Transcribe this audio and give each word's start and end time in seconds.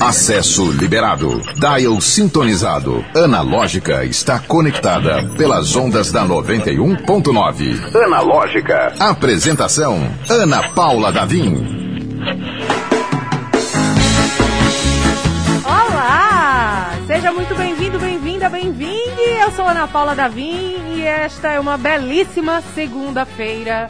Acesso 0.00 0.70
liberado. 0.72 1.40
Dial 1.54 2.00
sintonizado. 2.00 3.04
Analógica 3.14 4.04
está 4.04 4.38
conectada 4.38 5.28
pelas 5.36 5.74
ondas 5.76 6.10
da 6.10 6.24
91.9. 6.24 7.94
Analógica. 8.04 8.94
Apresentação: 8.98 10.00
Ana 10.28 10.68
Paula 10.70 11.12
Davim. 11.12 11.84
Olá! 15.64 16.90
Seja 17.06 17.32
muito 17.32 17.54
bem-vindo, 17.54 17.98
bem-vinda, 17.98 18.48
bem-vinde. 18.48 19.22
Eu 19.40 19.50
sou 19.52 19.66
Ana 19.66 19.86
Paula 19.86 20.14
Davim 20.14 20.76
e 20.96 21.02
esta 21.02 21.52
é 21.52 21.60
uma 21.60 21.76
belíssima 21.76 22.62
segunda-feira. 22.74 23.88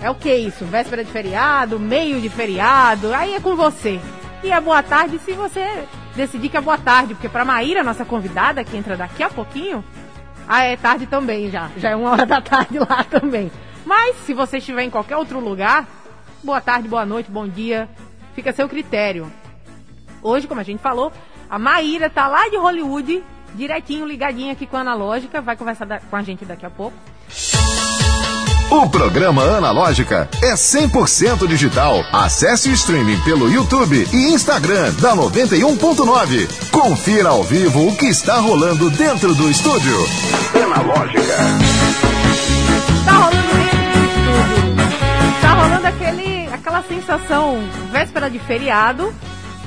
É 0.00 0.10
o 0.10 0.14
que 0.14 0.34
isso? 0.34 0.64
Véspera 0.64 1.02
de 1.02 1.10
feriado, 1.10 1.80
meio 1.80 2.20
de 2.20 2.28
feriado, 2.28 3.14
aí 3.14 3.34
é 3.34 3.40
com 3.40 3.56
você. 3.56 4.00
E 4.42 4.50
é 4.52 4.60
boa 4.60 4.82
tarde 4.82 5.18
se 5.18 5.32
você 5.32 5.86
decidir 6.14 6.48
que 6.48 6.56
é 6.56 6.60
boa 6.60 6.78
tarde, 6.78 7.14
porque 7.14 7.28
para 7.28 7.44
Maíra, 7.44 7.82
nossa 7.82 8.04
convidada, 8.04 8.62
que 8.62 8.76
entra 8.76 8.96
daqui 8.96 9.22
a 9.22 9.30
pouquinho, 9.30 9.82
ah, 10.46 10.62
é 10.62 10.76
tarde 10.76 11.06
também 11.06 11.50
já. 11.50 11.70
Já 11.76 11.90
é 11.90 11.96
uma 11.96 12.10
hora 12.10 12.26
da 12.26 12.40
tarde 12.40 12.78
lá 12.78 13.04
também. 13.04 13.50
Mas 13.84 14.16
se 14.18 14.34
você 14.34 14.58
estiver 14.58 14.82
em 14.82 14.90
qualquer 14.90 15.16
outro 15.16 15.40
lugar, 15.40 15.86
boa 16.42 16.60
tarde, 16.60 16.88
boa 16.88 17.06
noite, 17.06 17.30
bom 17.30 17.48
dia, 17.48 17.88
fica 18.34 18.50
a 18.50 18.52
seu 18.52 18.68
critério. 18.68 19.30
Hoje, 20.22 20.46
como 20.46 20.60
a 20.60 20.64
gente 20.64 20.80
falou, 20.80 21.12
a 21.48 21.58
Maíra 21.58 22.10
tá 22.10 22.28
lá 22.28 22.48
de 22.48 22.56
Hollywood, 22.56 23.22
direitinho, 23.54 24.06
ligadinha 24.06 24.52
aqui 24.52 24.66
com 24.66 24.76
a 24.76 24.80
Analógica, 24.80 25.40
vai 25.40 25.56
conversar 25.56 26.00
com 26.00 26.16
a 26.16 26.22
gente 26.22 26.44
daqui 26.44 26.66
a 26.66 26.70
pouco. 26.70 26.96
O 28.68 28.88
programa 28.90 29.42
Analógica 29.42 30.28
é 30.42 30.54
100% 30.54 31.46
digital. 31.46 32.02
Acesse 32.12 32.68
o 32.68 32.72
streaming 32.72 33.20
pelo 33.20 33.48
YouTube 33.48 34.08
e 34.12 34.32
Instagram 34.32 34.92
da 34.94 35.14
91.9. 35.14 36.70
Confira 36.70 37.28
ao 37.28 37.44
vivo 37.44 37.86
o 37.86 37.96
que 37.96 38.06
está 38.06 38.38
rolando 38.38 38.90
dentro 38.90 39.36
do 39.36 39.48
estúdio. 39.48 39.96
Analógica. 40.52 41.36
Tá 43.04 43.12
rolando 43.12 43.54
dentro 43.54 43.88
do 43.92 44.04
estúdio. 44.04 45.40
Tá 45.40 45.54
rolando 45.54 45.86
aquele, 45.86 46.48
aquela 46.52 46.82
sensação 46.82 47.70
véspera 47.92 48.28
de 48.28 48.40
feriado, 48.40 49.14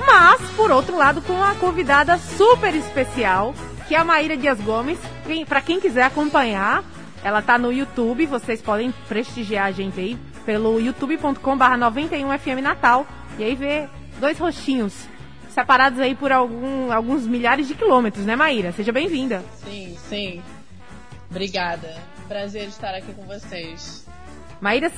mas, 0.06 0.42
por 0.58 0.72
outro 0.72 0.98
lado, 0.98 1.22
com 1.22 1.34
uma 1.34 1.56
convidada 1.56 2.20
super 2.38 2.76
especial, 2.76 3.56
que 3.88 3.96
é 3.96 3.98
a 3.98 4.04
Maíra 4.04 4.36
Dias 4.36 4.60
Gomes. 4.60 5.00
Quem, 5.26 5.46
para 5.46 5.62
quem 5.62 5.80
quiser 5.80 6.04
acompanhar, 6.04 6.84
ela 7.24 7.42
tá 7.42 7.58
no 7.58 7.72
YouTube, 7.72 8.26
vocês 8.26 8.62
podem 8.62 8.92
prestigiar 9.08 9.66
a 9.68 9.72
gente 9.72 10.00
aí 10.00 10.18
pelo 10.46 10.80
youtube.com/barra 10.80 11.78
91FM 11.78 12.62
Natal. 12.62 13.06
E 13.38 13.44
aí 13.44 13.56
ver 13.56 13.90
dois 14.20 14.38
rostinhos 14.38 14.94
separados 15.50 16.00
aí 16.00 16.16
por 16.16 16.32
algum, 16.32 16.92
alguns 16.92 17.26
milhares 17.26 17.68
de 17.68 17.76
quilômetros, 17.76 18.26
né, 18.26 18.36
Maíra? 18.36 18.72
Seja 18.72 18.92
bem-vinda. 18.92 19.44
Sim, 19.66 19.98
sim. 20.08 20.42
Obrigada. 21.30 21.96
Prazer 22.28 22.68
estar 22.68 22.94
aqui 22.96 23.14
com 23.14 23.24
vocês. 23.24 24.06
Maíra, 24.62 24.92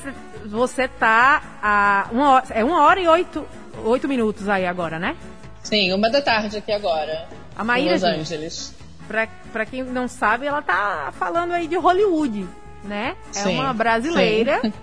você 0.45 0.88
tá 0.88 1.41
a 1.61 2.08
uma 2.11 2.30
hora, 2.31 2.45
é 2.50 2.63
uma 2.63 2.83
hora 2.83 3.00
e 3.00 3.08
oito, 3.08 3.47
oito 3.83 4.08
minutos 4.08 4.50
aí 4.50 4.66
agora, 4.66 4.97
né? 4.97 5.16
Sim, 5.63 5.94
uma 5.94 6.09
da 6.09 6.22
tarde 6.22 6.58
aqui 6.58 6.72
agora. 6.72 7.28
A 7.56 7.63
Maíra, 7.63 7.91
em 7.91 7.94
Los 7.94 8.03
Angeles 8.03 8.81
pra 9.07 9.66
quem 9.66 9.83
não 9.83 10.07
sabe, 10.07 10.45
ela 10.45 10.61
tá 10.61 11.11
falando 11.17 11.52
aí 11.52 11.67
de 11.67 11.75
Hollywood, 11.75 12.47
né? 12.83 13.16
É 13.30 13.33
sim, 13.33 13.53
uma 13.53 13.73
brasileira 13.73 14.59
sim. 14.61 14.73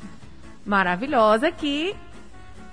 maravilhosa 0.64 1.50
que 1.50 1.94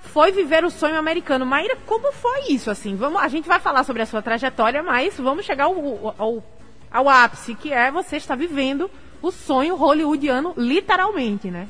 foi 0.02 0.32
viver 0.32 0.64
o 0.64 0.70
sonho 0.70 0.96
americano. 0.96 1.44
Maíra, 1.44 1.76
como 1.86 2.12
foi 2.12 2.50
isso, 2.50 2.70
assim? 2.70 2.94
Vamos, 2.94 3.20
a 3.20 3.28
gente 3.28 3.48
vai 3.48 3.60
falar 3.60 3.84
sobre 3.84 4.02
a 4.02 4.06
sua 4.06 4.22
trajetória, 4.22 4.82
mas 4.82 5.16
vamos 5.16 5.44
chegar 5.44 5.64
ao, 5.64 6.14
ao, 6.18 6.44
ao 6.90 7.08
ápice, 7.08 7.54
que 7.54 7.72
é 7.72 7.90
você 7.90 8.16
estar 8.16 8.36
vivendo 8.36 8.90
o 9.20 9.30
sonho 9.30 9.74
hollywoodiano, 9.74 10.54
literalmente, 10.56 11.50
né? 11.50 11.66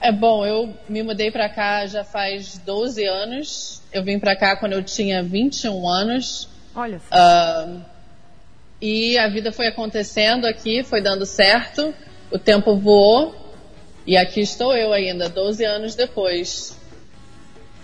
É 0.00 0.10
bom, 0.10 0.46
eu 0.46 0.74
me 0.88 1.02
mudei 1.02 1.30
para 1.30 1.48
cá 1.48 1.86
já 1.86 2.02
faz 2.02 2.56
12 2.58 3.04
anos. 3.04 3.82
Eu 3.92 4.02
vim 4.02 4.18
para 4.18 4.34
cá 4.34 4.56
quando 4.56 4.72
eu 4.72 4.82
tinha 4.82 5.22
21 5.22 5.86
anos. 5.86 6.48
Olha 6.74 7.00
só. 7.00 7.14
Uh, 7.14 7.84
e 8.80 9.18
a 9.18 9.28
vida 9.28 9.52
foi 9.52 9.66
acontecendo 9.66 10.46
aqui, 10.46 10.82
foi 10.82 11.02
dando 11.02 11.26
certo, 11.26 11.94
o 12.30 12.38
tempo 12.38 12.76
voou 12.76 13.34
e 14.06 14.16
aqui 14.16 14.40
estou 14.40 14.74
eu 14.74 14.92
ainda, 14.92 15.28
12 15.28 15.64
anos 15.64 15.94
depois. 15.94 16.76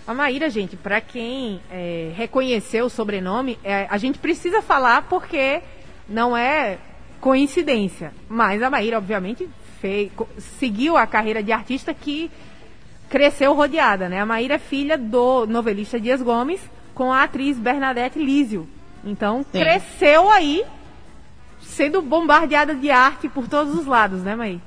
A 0.07 0.15
Maíra, 0.15 0.49
gente, 0.49 0.77
para 0.77 1.01
quem 1.01 1.61
é, 1.71 2.13
reconheceu 2.15 2.87
o 2.87 2.91
sobrenome, 2.91 3.59
é, 3.63 3.87
a 3.91 3.99
gente 3.99 4.19
precisa 4.19 4.63
falar 4.63 5.03
porque 5.09 5.61
não 6.09 6.37
é 6.37 6.79
coincidência. 7.21 8.13
Mas 8.29 8.63
a 8.63 8.71
Maíra, 8.71 8.99
obviamente, 8.99 9.49
fez, 9.81 10.11
seguiu 10.59 10.97
a 10.97 11.07
carreira 11.07 11.43
de 11.43 11.53
artista 11.53 11.93
que 11.93 12.31
cresceu 13.09 13.53
rodeada, 13.53 14.09
né? 14.09 14.21
A 14.21 14.27
Maíra 14.27 14.55
é 14.55 14.59
filha 14.59 14.97
do 14.97 15.47
novelista 15.47 16.01
Dias 16.01 16.23
Gomes 16.23 16.61
com 16.95 17.13
a 17.13 17.25
atriz 17.25 17.59
Bernadette 17.59 18.19
Lísio. 18.19 18.69
Então, 19.07 19.47
Sim. 19.53 19.61
cresceu 19.61 20.29
aí 20.29 20.65
sendo 21.63 22.03
bombardeada 22.03 22.75
de 22.75 22.91
arte 22.91 23.29
por 23.29 23.49
todos 23.49 23.75
os 23.75 23.87
lados, 23.87 24.23
né, 24.23 24.35
Maí? 24.35 24.61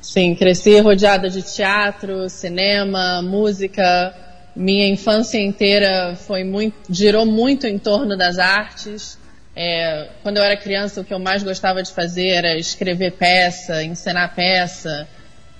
Sim, 0.00 0.34
cresci 0.34 0.80
rodeada 0.80 1.30
de 1.30 1.42
teatro, 1.42 2.28
cinema, 2.28 3.22
música. 3.22 4.14
Minha 4.56 4.88
infância 4.88 5.38
inteira 5.38 6.16
foi 6.16 6.42
muito, 6.42 6.74
girou 6.92 7.24
muito 7.24 7.66
em 7.66 7.78
torno 7.78 8.16
das 8.16 8.38
artes. 8.38 9.18
É, 9.54 10.08
quando 10.22 10.38
eu 10.38 10.42
era 10.42 10.56
criança, 10.56 11.00
o 11.00 11.04
que 11.04 11.12
eu 11.12 11.18
mais 11.18 11.42
gostava 11.42 11.82
de 11.82 11.92
fazer 11.92 12.28
era 12.28 12.56
escrever 12.56 13.12
peça, 13.12 13.84
encenar 13.84 14.34
peça, 14.34 15.06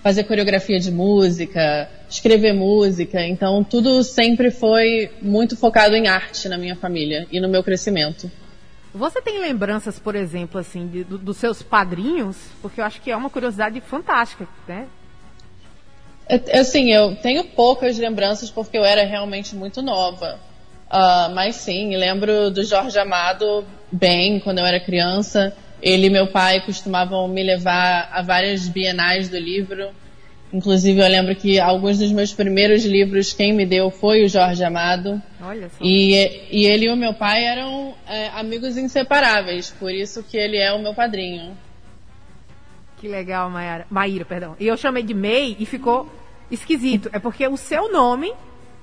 fazer 0.02 0.24
coreografia 0.24 0.78
de 0.80 0.90
música, 0.90 1.88
escrever 2.08 2.52
música. 2.52 3.24
Então, 3.26 3.62
tudo 3.62 4.02
sempre 4.02 4.50
foi 4.50 5.10
muito 5.20 5.56
focado 5.56 5.94
em 5.94 6.08
arte 6.08 6.48
na 6.48 6.58
minha 6.58 6.76
família 6.76 7.26
e 7.30 7.40
no 7.40 7.48
meu 7.48 7.62
crescimento. 7.62 8.30
Você 8.92 9.22
tem 9.22 9.38
lembranças, 9.40 9.98
por 9.98 10.16
exemplo, 10.16 10.58
assim, 10.58 10.88
de, 10.88 11.04
do, 11.04 11.16
dos 11.16 11.36
seus 11.36 11.62
padrinhos? 11.62 12.36
Porque 12.60 12.80
eu 12.80 12.84
acho 12.84 13.00
que 13.00 13.10
é 13.10 13.16
uma 13.16 13.30
curiosidade 13.30 13.80
fantástica, 13.80 14.48
né? 14.66 14.86
É, 16.28 16.58
assim, 16.58 16.92
eu 16.92 17.14
tenho 17.16 17.44
poucas 17.44 17.96
lembranças 17.98 18.50
porque 18.50 18.76
eu 18.76 18.84
era 18.84 19.04
realmente 19.04 19.54
muito 19.54 19.80
nova. 19.80 20.40
Uh, 20.88 21.32
mas 21.34 21.56
sim, 21.56 21.96
lembro 21.96 22.50
do 22.50 22.64
Jorge 22.64 22.98
Amado 22.98 23.64
bem 23.92 24.40
quando 24.40 24.58
eu 24.58 24.66
era 24.66 24.80
criança. 24.80 25.56
Ele 25.82 26.06
e 26.06 26.10
meu 26.10 26.26
pai 26.26 26.60
costumavam 26.60 27.26
me 27.28 27.42
levar 27.42 28.10
a 28.12 28.22
várias 28.22 28.68
bienais 28.68 29.28
do 29.28 29.38
livro. 29.38 29.90
Inclusive, 30.52 31.00
eu 31.00 31.08
lembro 31.08 31.34
que 31.36 31.60
alguns 31.60 31.98
dos 31.98 32.10
meus 32.10 32.32
primeiros 32.32 32.84
livros, 32.84 33.32
quem 33.32 33.52
me 33.52 33.64
deu 33.64 33.90
foi 33.90 34.24
o 34.24 34.28
Jorge 34.28 34.64
Amado. 34.64 35.22
Olha 35.40 35.68
só. 35.68 35.76
E, 35.80 36.48
e 36.50 36.66
ele 36.66 36.86
e 36.86 36.90
o 36.90 36.96
meu 36.96 37.14
pai 37.14 37.44
eram 37.44 37.94
é, 38.08 38.28
amigos 38.28 38.76
inseparáveis, 38.76 39.70
por 39.78 39.92
isso 39.92 40.24
que 40.24 40.36
ele 40.36 40.56
é 40.56 40.72
o 40.72 40.82
meu 40.82 40.92
padrinho. 40.92 41.56
Que 42.98 43.08
legal, 43.08 43.48
Maíra. 43.48 43.86
Maíra, 43.88 44.24
perdão. 44.24 44.56
E 44.58 44.66
eu 44.66 44.76
chamei 44.76 45.02
de 45.02 45.14
May 45.14 45.56
e 45.58 45.64
ficou 45.64 46.06
esquisito. 46.50 47.08
É 47.12 47.18
porque 47.18 47.46
o 47.46 47.56
seu 47.56 47.90
nome, 47.90 48.32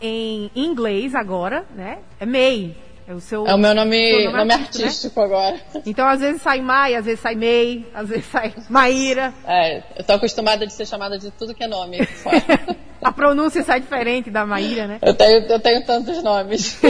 em 0.01 0.49
inglês 0.55 1.13
agora, 1.13 1.65
né, 1.75 1.99
é 2.19 2.25
May. 2.25 2.75
É 3.07 3.13
o 3.13 3.22
seu. 3.22 3.47
É 3.47 3.56
o 3.56 3.57
meu 3.57 3.73
nome, 3.73 4.25
nome, 4.25 4.38
nome 4.38 4.53
artístico, 4.53 5.22
né? 5.22 5.25
agora. 5.25 5.62
Então, 5.85 6.06
às 6.06 6.19
vezes 6.19 6.41
sai 6.41 6.59
Mai, 6.59 6.94
às 6.94 7.06
vezes 7.06 7.22
sai 7.22 7.35
May, 7.35 7.85
às 7.94 8.09
vezes 8.09 8.25
sai 8.25 8.53
Maíra. 8.69 9.34
É, 9.47 9.81
eu 9.95 10.03
tô 10.03 10.13
acostumada 10.13 10.68
de 10.68 10.73
ser 10.73 10.85
chamada 10.85 11.18
de 11.18 11.31
tudo 11.31 11.56
que 11.56 11.63
é 11.63 11.68
nome. 11.68 12.00
A 13.01 13.12
pronúncia 13.13 13.63
sai 13.63 13.79
diferente 13.79 14.29
da 14.29 14.45
Maíra, 14.45 14.88
né? 14.88 15.00
Eu 15.01 15.13
tenho, 15.13 15.45
eu 15.45 15.59
tenho 15.59 15.85
tantos 15.85 16.22
nomes. 16.22 16.81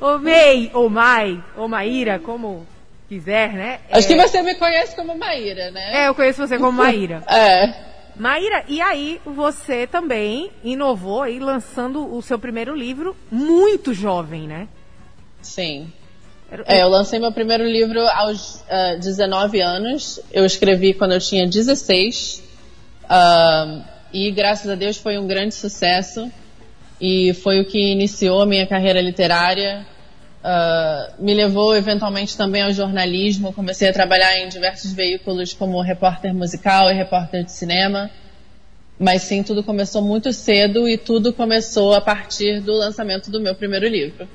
ou 0.00 0.20
May, 0.20 0.70
ou 0.72 0.88
Mai, 0.88 1.42
ou 1.56 1.66
Maíra, 1.66 2.20
como 2.20 2.64
quiser, 3.08 3.54
né? 3.54 3.80
Acho 3.90 4.06
é... 4.06 4.14
que 4.14 4.22
você 4.22 4.42
me 4.42 4.54
conhece 4.54 4.94
como 4.94 5.16
Maíra, 5.16 5.72
né? 5.72 6.04
É, 6.04 6.08
eu 6.08 6.14
conheço 6.14 6.46
você 6.46 6.58
como 6.58 6.72
Maíra. 6.72 7.24
é. 7.28 7.95
Maíra, 8.18 8.64
e 8.66 8.80
aí 8.80 9.20
você 9.24 9.86
também 9.86 10.50
inovou 10.64 11.22
aí 11.22 11.38
lançando 11.38 12.14
o 12.14 12.22
seu 12.22 12.38
primeiro 12.38 12.74
livro 12.74 13.14
muito 13.30 13.92
jovem, 13.92 14.46
né? 14.48 14.68
Sim. 15.42 15.92
É, 16.64 16.82
eu 16.82 16.88
lancei 16.88 17.18
meu 17.18 17.32
primeiro 17.32 17.64
livro 17.64 18.00
aos 18.00 18.60
uh, 18.60 18.64
ah, 18.70 18.94
19 18.94 19.60
anos. 19.60 20.20
Eu 20.32 20.46
escrevi 20.46 20.94
quando 20.94 21.12
eu 21.12 21.20
tinha 21.20 21.46
16. 21.46 22.42
Uh, 23.04 23.84
e 24.12 24.30
graças 24.30 24.70
a 24.70 24.74
Deus 24.74 24.96
foi 24.96 25.18
um 25.18 25.26
grande 25.26 25.54
sucesso. 25.54 26.30
E 27.00 27.34
foi 27.34 27.60
o 27.60 27.66
que 27.66 27.78
iniciou 27.78 28.40
a 28.40 28.46
minha 28.46 28.66
carreira 28.66 29.00
literária. 29.00 29.84
Uh, 30.46 31.24
me 31.24 31.34
levou 31.34 31.76
eventualmente 31.76 32.36
também 32.36 32.62
ao 32.62 32.70
jornalismo. 32.70 33.52
Comecei 33.52 33.88
a 33.88 33.92
trabalhar 33.92 34.38
em 34.38 34.48
diversos 34.48 34.92
veículos 34.92 35.52
como 35.52 35.80
repórter 35.80 36.32
musical 36.32 36.88
e 36.88 36.94
repórter 36.94 37.42
de 37.42 37.50
cinema. 37.50 38.08
mas 38.96 39.22
sim, 39.22 39.42
tudo 39.42 39.64
começou 39.64 40.00
muito 40.02 40.32
cedo 40.32 40.88
e 40.88 40.96
tudo 40.96 41.32
começou 41.32 41.94
a 41.94 42.00
partir 42.00 42.60
do 42.60 42.72
lançamento 42.72 43.28
do 43.28 43.40
meu 43.40 43.56
primeiro 43.56 43.88
livro. 43.88 44.28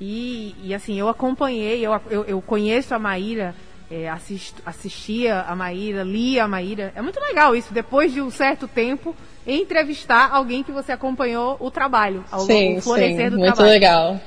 E, 0.00 0.54
e 0.64 0.74
assim, 0.74 0.98
eu 0.98 1.06
acompanhei, 1.06 1.84
eu, 1.84 2.00
eu, 2.10 2.24
eu 2.24 2.40
conheço 2.40 2.94
a 2.94 2.98
Maíra, 2.98 3.54
é, 3.90 4.08
assisto, 4.08 4.62
assistia 4.64 5.42
a 5.42 5.54
Maíra, 5.54 6.02
lia 6.02 6.44
a 6.44 6.48
Maíra. 6.48 6.92
É 6.96 7.02
muito 7.02 7.20
legal 7.20 7.54
isso, 7.54 7.74
depois 7.74 8.10
de 8.10 8.22
um 8.22 8.30
certo 8.30 8.66
tempo, 8.66 9.14
entrevistar 9.46 10.30
alguém 10.32 10.62
que 10.62 10.72
você 10.72 10.92
acompanhou 10.92 11.58
o 11.60 11.70
trabalho, 11.70 12.24
ao 12.30 12.40
sim, 12.40 12.80
florescer 12.80 13.24
sim, 13.24 13.30
do 13.30 13.38
muito 13.38 13.54
trabalho. 13.54 13.68
Muito 13.68 13.82
legal. 13.82 14.20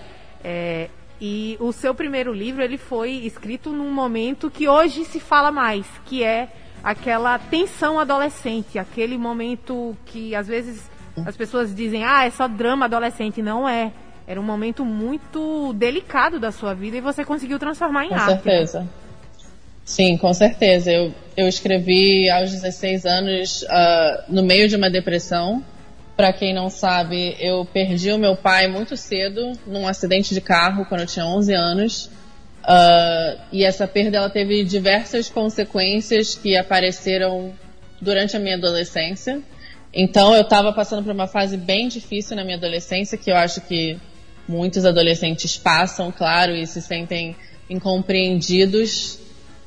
É, 0.44 0.90
e 1.22 1.58
o 1.60 1.72
seu 1.72 1.96
primeiro 1.96 2.34
livro, 2.34 2.62
ele 2.62 2.78
foi 2.78 3.12
escrito 3.12 3.72
num 3.72 3.92
momento 3.92 4.52
que 4.52 4.68
hoje 4.68 5.06
se 5.06 5.20
fala 5.20 5.52
mais, 5.52 5.86
que 6.06 6.24
é 6.24 6.50
aquela 6.84 7.40
tensão 7.40 7.98
adolescente, 7.98 8.78
aquele 8.78 9.18
momento 9.18 9.96
que 10.06 10.36
às 10.36 10.48
vezes 10.48 10.92
as 11.26 11.38
pessoas 11.38 11.74
dizem, 11.74 12.04
ah, 12.04 12.26
é 12.26 12.30
só 12.30 12.48
drama 12.48 12.86
adolescente. 12.86 13.42
Não 13.42 13.68
é. 13.68 13.92
Era 14.26 14.40
um 14.40 14.44
momento 14.44 14.86
muito 14.86 15.74
delicado 15.74 16.40
da 16.40 16.52
sua 16.52 16.74
vida 16.74 16.98
e 16.98 17.02
você 17.02 17.26
conseguiu 17.26 17.60
transformar 17.60 18.06
em 18.06 18.10
com 18.10 18.16
arte. 18.16 18.26
Com 18.26 18.32
certeza. 18.32 18.88
Sim, 19.86 20.18
com 20.18 20.34
certeza. 20.34 20.92
Eu, 20.92 21.14
eu 21.36 21.48
escrevi 21.48 22.30
aos 22.30 22.52
16 22.52 23.06
anos 23.06 23.64
uh, 23.64 24.24
no 24.30 24.42
meio 24.44 24.68
de 24.68 24.76
uma 24.76 24.90
depressão. 24.90 25.64
Para 26.16 26.32
quem 26.32 26.54
não 26.54 26.70
sabe, 26.70 27.36
eu 27.40 27.66
perdi 27.66 28.12
o 28.12 28.20
meu 28.20 28.36
pai 28.36 28.68
muito 28.68 28.96
cedo 28.96 29.54
num 29.66 29.88
acidente 29.88 30.34
de 30.34 30.42
carro 30.42 30.86
quando 30.86 31.02
eu 31.02 31.08
tinha 31.08 31.26
11 31.26 31.54
anos. 31.54 32.06
Uh, 32.64 33.42
e 33.52 33.66
essa 33.66 33.88
perda 33.88 34.18
ela 34.18 34.30
teve 34.30 34.64
diversas 34.64 35.28
consequências 35.28 36.36
que 36.36 36.56
apareceram 36.56 37.54
durante 38.00 38.38
a 38.38 38.40
minha 38.40 38.56
adolescência. 38.56 39.42
Então 39.94 40.36
eu 40.36 40.44
estava 40.44 40.72
passando 40.72 41.04
por 41.04 41.12
uma 41.12 41.28
fase 41.28 41.58
bem 41.58 41.88
difícil 41.88 42.36
na 42.36 42.44
minha 42.44 42.58
adolescência, 42.58 43.18
que 43.18 43.32
eu 43.32 43.36
acho 43.36 43.62
que 43.62 44.00
muitos 44.48 44.86
adolescentes 44.86 45.58
passam, 45.58 46.12
claro, 46.12 46.56
e 46.56 46.66
se 46.68 46.82
sentem 46.82 47.36
incompreendidos. 47.68 49.16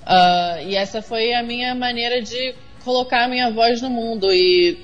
Uh, 0.03 0.63
e 0.69 0.77
essa 0.77 1.03
foi 1.03 1.35
a 1.35 1.43
minha 1.43 1.75
maneira 1.75 2.23
de 2.23 2.55
colocar 2.85 3.25
a 3.25 3.29
minha 3.29 3.51
voz 3.51 3.83
no 3.83 3.91
mundo 3.91 4.33
e 4.33 4.79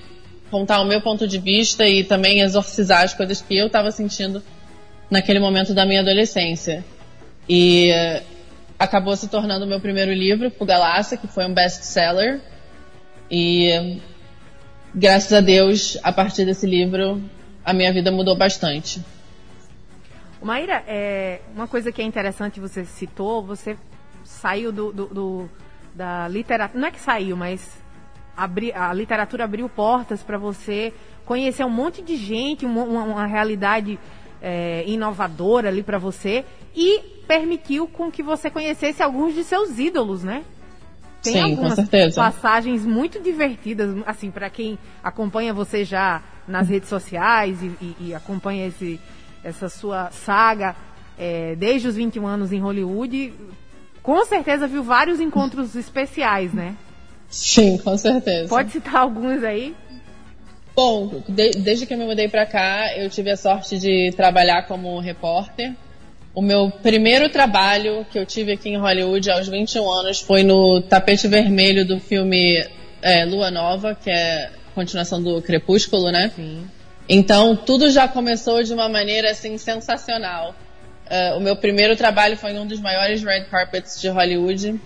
contar 0.52 0.82
o 0.82 0.84
meu 0.84 1.00
ponto 1.00 1.26
de 1.26 1.38
vista 1.38 1.88
e 1.88 2.04
também 2.04 2.40
exorcizar 2.40 3.02
as 3.02 3.14
coisas 3.14 3.40
que 3.40 3.56
eu 3.56 3.69
estava 3.69 3.90
sentindo 3.90 4.43
naquele 5.10 5.40
momento 5.40 5.72
da 5.72 5.87
minha 5.87 6.02
adolescência. 6.02 6.84
E 7.49 7.90
uh, 7.90 8.22
acabou 8.78 9.16
se 9.16 9.28
tornando 9.28 9.64
o 9.64 9.69
meu 9.69 9.81
primeiro 9.81 10.12
livro, 10.12 10.50
Fugalácia, 10.50 11.16
que 11.16 11.26
foi 11.26 11.46
um 11.46 11.54
best-seller. 11.54 12.40
E 13.31 13.99
graças 14.94 15.32
a 15.32 15.40
Deus, 15.40 15.96
a 16.02 16.12
partir 16.12 16.44
desse 16.44 16.66
livro, 16.66 17.22
a 17.64 17.72
minha 17.72 17.90
vida 17.90 18.12
mudou 18.12 18.37
bastante. 18.37 19.02
Maíra, 20.43 20.84
é, 20.87 21.40
uma 21.54 21.66
coisa 21.66 21.90
que 21.90 22.02
é 22.02 22.04
interessante 22.04 22.60
você 22.60 22.84
citou, 22.84 23.43
você 23.43 23.76
saiu 24.25 24.70
do, 24.70 24.93
do, 24.93 25.06
do 25.06 25.50
da 25.94 26.26
literatura, 26.28 26.81
não 26.81 26.88
é 26.88 26.90
que 26.90 27.00
saiu, 27.00 27.37
mas 27.37 27.81
abri, 28.37 28.73
a 28.73 28.93
literatura 28.93 29.44
abriu 29.44 29.69
portas 29.69 30.23
para 30.23 30.38
você 30.38 30.93
conhecer 31.25 31.64
um 31.64 31.70
monte 31.70 32.02
de 32.02 32.17
gente, 32.17 32.67
uma, 32.67 32.82
uma 32.82 33.26
realidade 33.26 33.99
é, 34.40 34.84
inovadora 34.87 35.69
ali 35.69 35.82
para 35.82 35.99
você 35.99 36.44
e 36.75 36.99
permitiu 37.26 37.87
com 37.87 38.11
que 38.11 38.23
você 38.23 38.50
conhecesse 38.50 39.02
alguns 39.02 39.34
de 39.34 39.44
seus 39.44 39.79
ídolos, 39.79 40.25
né? 40.25 40.44
Tem 41.23 41.34
Sim, 41.34 41.40
algumas 41.43 41.79
passagens 42.17 42.84
muito 42.84 43.20
divertidas, 43.20 43.94
assim, 44.06 44.31
para 44.31 44.50
quem 44.50 44.76
acompanha 45.05 45.55
você 45.55 45.85
já 45.85 46.20
nas 46.49 46.69
redes 46.69 46.88
sociais 46.88 47.62
e, 47.62 47.67
e, 47.81 47.96
e 48.00 48.14
acompanha 48.14 48.67
esse, 48.67 49.00
essa 49.44 49.69
sua 49.69 50.11
saga 50.11 50.75
é, 51.17 51.55
desde 51.55 51.87
os 51.87 51.94
21 51.94 52.26
anos 52.26 52.52
em 52.52 52.58
Hollywood, 52.58 53.32
com 54.02 54.25
certeza 54.25 54.67
viu 54.67 54.82
vários 54.82 55.20
encontros 55.20 55.76
especiais, 55.76 56.52
né? 56.52 56.75
Sim, 57.32 57.79
com 57.79 57.96
certeza. 57.96 58.49
Pode 58.49 58.70
citar 58.70 58.96
alguns 58.96 59.43
aí? 59.43 59.75
Bom, 60.76 61.23
de, 61.26 61.50
desde 61.52 61.87
que 61.87 61.94
eu 61.94 61.99
me 61.99 62.05
mudei 62.05 62.29
para 62.29 62.44
cá, 62.46 62.96
eu 62.96 63.08
tive 63.08 63.31
a 63.31 63.37
sorte 63.37 63.79
de 63.79 64.12
trabalhar 64.14 64.67
como 64.67 65.00
repórter. 65.00 65.73
O 66.34 66.43
meu 66.43 66.70
primeiro 66.70 67.31
trabalho 67.31 68.06
que 68.11 68.19
eu 68.19 68.26
tive 68.26 68.52
aqui 68.52 68.69
em 68.69 68.76
Hollywood 68.76 69.31
aos 69.31 69.49
21 69.49 69.90
anos 69.90 70.20
foi 70.20 70.43
no 70.43 70.81
tapete 70.82 71.26
vermelho 71.26 71.87
do 71.87 71.99
filme 71.99 72.67
é, 73.00 73.25
Lua 73.25 73.50
Nova, 73.50 73.94
que 73.94 74.11
é 74.11 74.50
continuação 74.75 75.23
do 75.23 75.40
Crepúsculo, 75.40 76.11
né? 76.11 76.31
Sim. 76.37 76.67
Então, 77.08 77.56
tudo 77.56 77.90
já 77.90 78.06
começou 78.08 78.62
de 78.62 78.73
uma 78.73 78.88
maneira 78.88 79.31
assim 79.31 79.58
sensacional. 79.58 80.55
Uh, 81.11 81.37
o 81.37 81.40
meu 81.40 81.56
primeiro 81.56 81.96
trabalho 81.96 82.37
foi 82.37 82.52
em 82.52 82.58
um 82.58 82.67
dos 82.67 82.81
maiores 82.81 83.23
red 83.23 83.44
carpets 83.50 84.00
de 84.00 84.08
Hollywood 84.08 84.81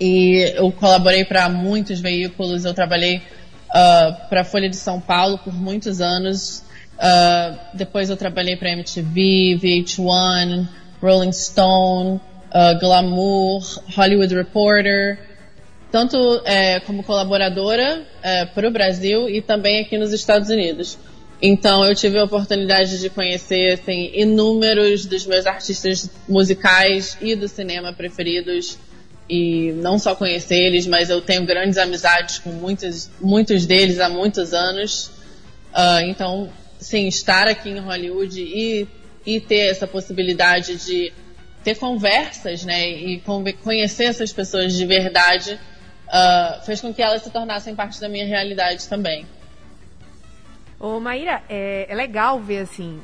e 0.00 0.54
eu 0.56 0.72
colaborei 0.72 1.24
para 1.24 1.48
muitos 1.48 2.00
veículos. 2.00 2.64
Eu 2.64 2.72
trabalhei 2.72 3.18
uh, 3.18 4.28
para 4.28 4.40
a 4.40 4.44
Folha 4.44 4.68
de 4.68 4.76
São 4.76 5.00
Paulo 5.00 5.38
por 5.38 5.52
muitos 5.52 6.00
anos. 6.00 6.64
Uh, 6.96 7.58
depois 7.74 8.08
eu 8.08 8.16
trabalhei 8.16 8.56
para 8.56 8.70
MTV, 8.70 9.58
VH1, 9.62 10.68
Rolling 11.00 11.32
Stone, 11.32 12.20
Glamour, 12.80 13.62
Hollywood 13.94 14.34
Reporter, 14.34 15.18
tanto 15.90 16.40
é, 16.44 16.80
como 16.80 17.02
colaboradora 17.02 18.02
é, 18.22 18.44
para 18.44 18.68
o 18.68 18.70
Brasil 18.70 19.28
e 19.28 19.42
também 19.42 19.80
aqui 19.80 19.98
nos 19.98 20.12
Estados 20.12 20.48
Unidos. 20.48 20.98
Então 21.42 21.84
eu 21.84 21.94
tive 21.94 22.18
a 22.18 22.24
oportunidade 22.24 23.00
de 23.00 23.08
conhecer 23.08 23.72
assim, 23.72 24.10
inúmeros 24.14 25.06
dos 25.06 25.26
meus 25.26 25.46
artistas 25.46 26.10
musicais 26.28 27.16
e 27.20 27.34
do 27.34 27.48
cinema 27.48 27.92
preferidos. 27.92 28.78
E 29.32 29.70
não 29.74 29.96
só 29.96 30.16
conhecer 30.16 30.56
eles, 30.56 30.88
mas 30.88 31.08
eu 31.08 31.20
tenho 31.20 31.46
grandes 31.46 31.78
amizades 31.78 32.40
com 32.40 32.50
muitos, 32.50 33.08
muitos 33.20 33.64
deles 33.64 34.00
há 34.00 34.08
muitos 34.08 34.52
anos. 34.52 35.06
Uh, 35.72 36.00
então, 36.08 36.50
sim, 36.80 37.06
estar 37.06 37.46
aqui 37.46 37.70
em 37.70 37.78
Hollywood 37.78 38.40
e, 38.40 38.88
e 39.24 39.38
ter 39.38 39.70
essa 39.70 39.86
possibilidade 39.86 40.84
de 40.84 41.12
ter 41.62 41.76
conversas, 41.76 42.64
né, 42.64 42.88
e 42.88 43.22
conhecer 43.62 44.04
essas 44.04 44.32
pessoas 44.32 44.72
de 44.72 44.84
verdade, 44.84 45.60
uh, 46.08 46.64
fez 46.64 46.80
com 46.80 46.92
que 46.92 47.00
elas 47.00 47.22
se 47.22 47.30
tornassem 47.30 47.74
parte 47.76 48.00
da 48.00 48.08
minha 48.08 48.26
realidade 48.26 48.88
também. 48.88 49.26
Ô, 50.80 50.98
Maíra, 50.98 51.42
é, 51.48 51.86
é 51.88 51.94
legal 51.94 52.40
ver, 52.40 52.60
assim, 52.62 53.00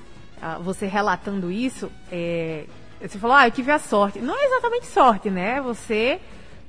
você 0.63 0.87
relatando 0.87 1.53
isso. 1.53 1.93
É, 2.11 2.65
você 3.01 3.19
falou, 3.19 3.37
ah, 3.37 3.47
eu 3.47 3.51
tive 3.51 3.71
a 3.71 3.79
sorte. 3.79 4.19
Não 4.21 4.39
é 4.39 4.47
exatamente 4.47 4.87
sorte, 4.87 5.31
né? 5.31 5.61
Você 5.61 6.21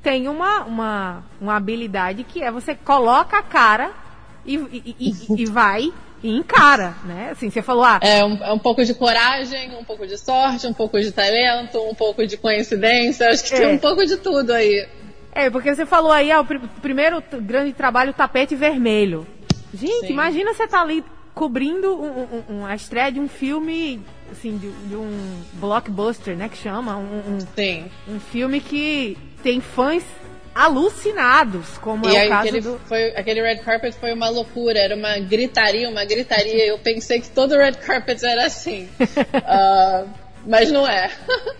tem 0.01 0.27
uma, 0.27 0.63
uma, 0.63 1.23
uma 1.39 1.55
habilidade 1.55 2.23
que 2.23 2.41
é 2.41 2.51
você 2.51 2.75
coloca 2.75 3.37
a 3.37 3.43
cara 3.43 3.91
e, 4.45 4.55
e, 4.55 4.95
e, 4.99 5.41
e 5.41 5.45
vai 5.45 5.91
e 6.23 6.35
encara, 6.35 6.95
né? 7.03 7.29
Assim, 7.31 7.49
você 7.49 7.61
falou, 7.61 7.83
ah... 7.83 7.99
É 8.01 8.23
um, 8.23 8.43
é 8.43 8.51
um 8.51 8.59
pouco 8.59 8.83
de 8.83 8.93
coragem, 8.93 9.75
um 9.75 9.83
pouco 9.83 10.07
de 10.07 10.17
sorte, 10.17 10.65
um 10.65 10.73
pouco 10.73 10.99
de 10.99 11.11
talento, 11.11 11.79
um 11.79 11.93
pouco 11.93 12.25
de 12.25 12.37
coincidência. 12.37 13.29
Acho 13.29 13.43
que 13.45 13.53
é. 13.53 13.57
tem 13.59 13.75
um 13.75 13.77
pouco 13.77 14.05
de 14.05 14.17
tudo 14.17 14.51
aí. 14.51 14.87
É, 15.31 15.49
porque 15.49 15.75
você 15.75 15.85
falou 15.85 16.11
aí, 16.11 16.31
ah, 16.31 16.41
o 16.41 16.45
pr 16.45 16.59
primeiro 16.81 17.21
grande 17.41 17.71
trabalho, 17.73 18.13
tapete 18.13 18.55
vermelho. 18.55 19.27
Gente, 19.73 20.07
Sim. 20.07 20.13
imagina 20.13 20.53
você 20.53 20.67
tá 20.67 20.81
ali 20.81 21.03
cobrindo 21.35 21.93
um, 21.93 22.21
um, 22.21 22.43
um, 22.49 22.65
a 22.65 22.73
estreia 22.73 23.11
de 23.11 23.19
um 23.19 23.27
filme, 23.27 24.01
assim, 24.31 24.57
de, 24.57 24.69
de, 24.69 24.95
um 24.95 25.41
blockbuster, 25.53 26.35
né, 26.35 26.49
que 26.49 26.57
chama, 26.57 26.97
um, 26.97 27.39
Sim. 27.55 27.89
um 28.07 28.19
filme 28.19 28.59
que 28.59 29.17
tem 29.41 29.61
fãs 29.61 30.03
alucinados, 30.57 31.77
como 31.77 32.09
e 32.09 32.15
é 32.15 32.25
o 32.25 32.29
caso 32.29 32.47
aquele, 32.47 32.61
do... 32.61 32.79
Foi, 32.87 33.15
aquele 33.15 33.41
red 33.41 33.57
carpet 33.57 33.95
foi 33.95 34.11
uma 34.11 34.27
loucura, 34.27 34.79
era 34.79 34.95
uma 34.95 35.19
gritaria, 35.19 35.87
uma 35.87 36.03
gritaria. 36.03 36.65
Eu 36.65 36.79
pensei 36.79 37.21
que 37.21 37.29
todo 37.29 37.55
red 37.55 37.73
carpet 37.73 38.25
era 38.25 38.47
assim. 38.47 38.89
uh, 38.99 40.09
mas 40.47 40.71
não 40.71 40.87
é. 40.87 41.11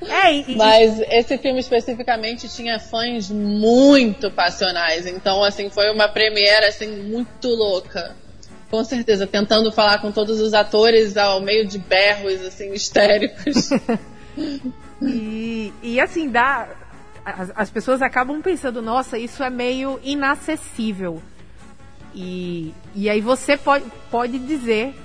é 0.02 0.34
e, 0.34 0.56
mas 0.56 1.00
esse 1.12 1.38
filme 1.38 1.60
especificamente 1.60 2.50
tinha 2.50 2.80
fãs 2.80 3.30
muito 3.30 4.32
passionais, 4.32 5.06
então 5.06 5.44
assim 5.44 5.70
foi 5.70 5.92
uma 5.94 6.08
premiere 6.08 6.66
assim 6.66 7.04
muito 7.04 7.50
louca. 7.50 8.16
Com 8.70 8.84
certeza, 8.84 9.26
tentando 9.26 9.72
falar 9.72 10.00
com 10.00 10.12
todos 10.12 10.42
os 10.42 10.54
atores 10.54 11.16
ao 11.16 11.40
meio 11.40 11.66
de 11.66 11.78
berros 11.78 12.42
assim 12.46 12.74
histéricos. 12.74 13.70
e, 15.02 15.74
e 15.82 16.00
assim 16.00 16.30
dá 16.30 16.68
as, 17.26 17.52
as 17.56 17.70
pessoas 17.70 18.02
acabam 18.02 18.42
pensando, 18.42 18.82
nossa, 18.82 19.18
isso 19.18 19.44
é 19.44 19.50
meio 19.50 20.00
inacessível. 20.04 21.22
E, 22.16 22.74
e 22.96 23.10
aí 23.10 23.20
você 23.20 23.58
pode, 23.58 23.86
pode 24.10 24.40
dizer 24.40 24.96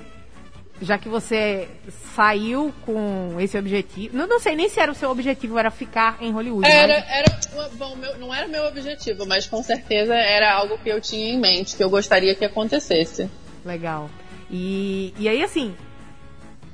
já 0.81 0.99
que 0.99 1.09
você 1.09 1.69
saiu 2.17 2.75
com 2.85 3.37
esse 3.39 3.57
objetivo, 3.57 4.17
não, 4.17 4.27
não 4.27 4.41
sei 4.41 4.57
nem 4.57 4.69
se 4.69 4.81
era 4.81 4.91
o 4.91 4.95
seu 4.95 5.11
objetivo, 5.11 5.57
era 5.57 5.71
ficar 5.71 6.19
em 6.21 6.33
Hollywood. 6.33 6.69
Era, 6.69 7.01
mas... 7.01 7.11
era 7.11 7.69
bom, 7.75 7.95
meu, 7.95 8.19
não 8.19 8.35
era 8.35 8.49
meu 8.49 8.65
objetivo, 8.67 9.25
mas 9.25 9.47
com 9.47 9.63
certeza 9.63 10.15
era 10.15 10.53
algo 10.53 10.77
que 10.79 10.89
eu 10.89 11.01
tinha 11.01 11.33
em 11.33 11.39
mente, 11.39 11.77
que 11.77 11.85
eu 11.85 11.91
gostaria 11.91 12.35
que 12.35 12.45
acontecesse. 12.45 13.31
Legal. 13.65 14.11
E, 14.51 15.15
e 15.19 15.29
aí, 15.29 15.43
assim, 15.43 15.75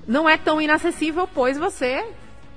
não 0.06 0.28
é 0.28 0.36
tão 0.36 0.60
inacessível, 0.60 1.28
pois 1.32 1.58
você 1.58 2.04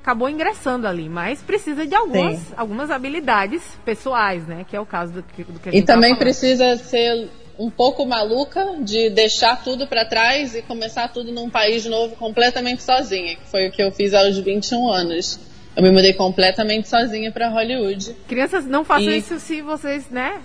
acabou 0.02 0.28
ingressando 0.28 0.88
ali, 0.88 1.08
mas 1.08 1.42
precisa 1.42 1.86
de 1.86 1.94
algumas, 1.94 2.40
algumas 2.58 2.90
habilidades 2.90 3.62
pessoais, 3.86 4.48
né? 4.48 4.66
Que 4.68 4.76
é 4.76 4.80
o 4.80 4.86
caso 4.86 5.14
do, 5.14 5.22
do 5.22 5.60
que 5.60 5.70
a 5.70 5.72
gente 5.72 5.84
E 5.84 5.86
também 5.86 6.16
precisa 6.16 6.76
ser 6.78 7.30
um 7.60 7.70
pouco 7.70 8.06
maluca 8.06 8.78
de 8.80 9.12
deixar 9.12 9.64
tudo 9.64 9.86
para 9.86 10.04
trás 10.06 10.56
e 10.56 10.64
começar 10.64 11.08
tudo 11.10 11.32
num 11.32 11.50
país 11.50 11.86
novo 11.86 12.16
completamente 12.16 12.82
sozinha, 12.82 13.36
que 13.36 13.48
foi 13.48 13.68
o 13.68 13.72
que 13.72 13.84
eu 13.84 13.92
fiz 13.92 14.14
aos 14.14 14.38
21 14.40 14.90
anos. 14.90 15.40
Eu 15.76 15.84
me 15.84 15.92
mudei 15.92 16.14
completamente 16.14 16.90
sozinha 16.90 17.32
para 17.32 17.50
Hollywood. 17.50 18.16
Crianças, 18.28 18.66
não 18.66 18.84
façam 18.84 19.12
e... 19.12 19.18
isso 19.18 19.40
se 19.40 19.62
vocês, 19.62 20.10
né, 20.10 20.42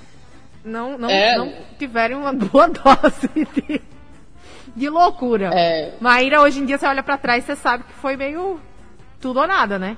não, 0.67 0.99
não, 0.99 1.09
é... 1.09 1.37
não 1.37 1.53
tiverem 1.79 2.17
uma 2.17 2.33
boa 2.35 2.69
dose 2.69 3.29
de, 3.55 3.81
de 4.75 4.91
loucura. 4.91 5.51
É... 5.55 5.93
Maíra, 6.01 6.43
hoje 6.43 6.61
em 6.61 6.67
dia 6.67 6.77
você 6.77 6.87
olha 6.87 7.03
para 7.03 7.17
trás 7.17 7.45
e 7.45 7.47
você 7.47 7.57
sabe 7.57 7.85
que 7.85 7.93
foi 7.95 8.17
meio 8.17 8.61
tudo 9.21 9.41
ou 9.41 9.47
nada, 9.47 9.79
né? 9.79 9.97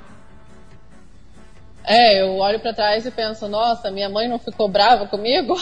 É, 1.90 2.20
eu 2.20 2.36
olho 2.36 2.60
para 2.60 2.74
trás 2.74 3.06
e 3.06 3.10
penso, 3.10 3.48
nossa, 3.48 3.90
minha 3.90 4.10
mãe 4.10 4.28
não 4.28 4.38
ficou 4.38 4.68
brava 4.68 5.06
comigo? 5.06 5.58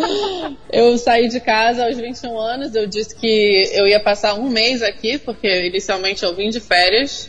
eu 0.72 0.96
saí 0.96 1.28
de 1.28 1.40
casa 1.40 1.84
aos 1.84 1.98
21 1.98 2.38
anos, 2.38 2.74
eu 2.74 2.86
disse 2.86 3.14
que 3.14 3.70
eu 3.74 3.86
ia 3.86 4.00
passar 4.00 4.32
um 4.32 4.48
mês 4.48 4.82
aqui, 4.82 5.18
porque 5.18 5.66
inicialmente 5.66 6.24
eu 6.24 6.34
vim 6.34 6.48
de 6.48 6.58
férias. 6.58 7.28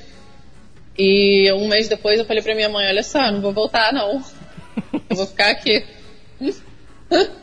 E 0.98 1.52
um 1.52 1.68
mês 1.68 1.90
depois 1.90 2.18
eu 2.18 2.24
falei 2.24 2.42
pra 2.42 2.56
minha 2.56 2.70
mãe, 2.70 2.88
olha 2.88 3.04
só, 3.04 3.30
não 3.30 3.42
vou 3.42 3.52
voltar 3.52 3.92
não. 3.92 4.24
Eu 5.10 5.18
vou 5.18 5.28
ficar 5.28 5.50
aqui. 5.50 5.86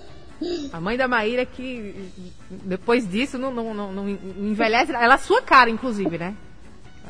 A 0.73 0.81
mãe 0.81 0.99
da 0.99 1.09
Maíra 1.09 1.47
que 1.47 2.11
depois 2.51 3.09
disso 3.09 3.39
não, 3.39 3.51
não, 3.51 3.73
não, 3.73 3.93
não 3.93 4.09
envelhece. 4.09 4.93
Ela 4.93 5.15
é 5.15 5.19
sua 5.19 5.41
cara, 5.41 5.71
inclusive, 5.71 6.19
né? 6.19 6.35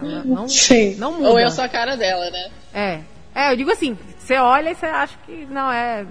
Ela 0.01 0.23
não, 0.25 0.49
Sim. 0.49 0.95
não 0.95 1.13
muda. 1.15 1.31
Ou 1.31 1.41
eu 1.41 1.51
sou 1.51 1.65
a 1.65 1.69
cara 1.69 1.97
dela, 1.97 2.31
né? 2.31 2.51
É. 2.73 3.01
É, 3.35 3.53
eu 3.53 3.57
digo 3.57 3.71
assim, 3.71 3.99
você 4.19 4.37
olha 4.39 4.71
e 4.71 4.75
você 4.75 4.87
acha 4.87 5.19
que 5.27 5.45
não 5.47 5.71
é. 5.71 6.07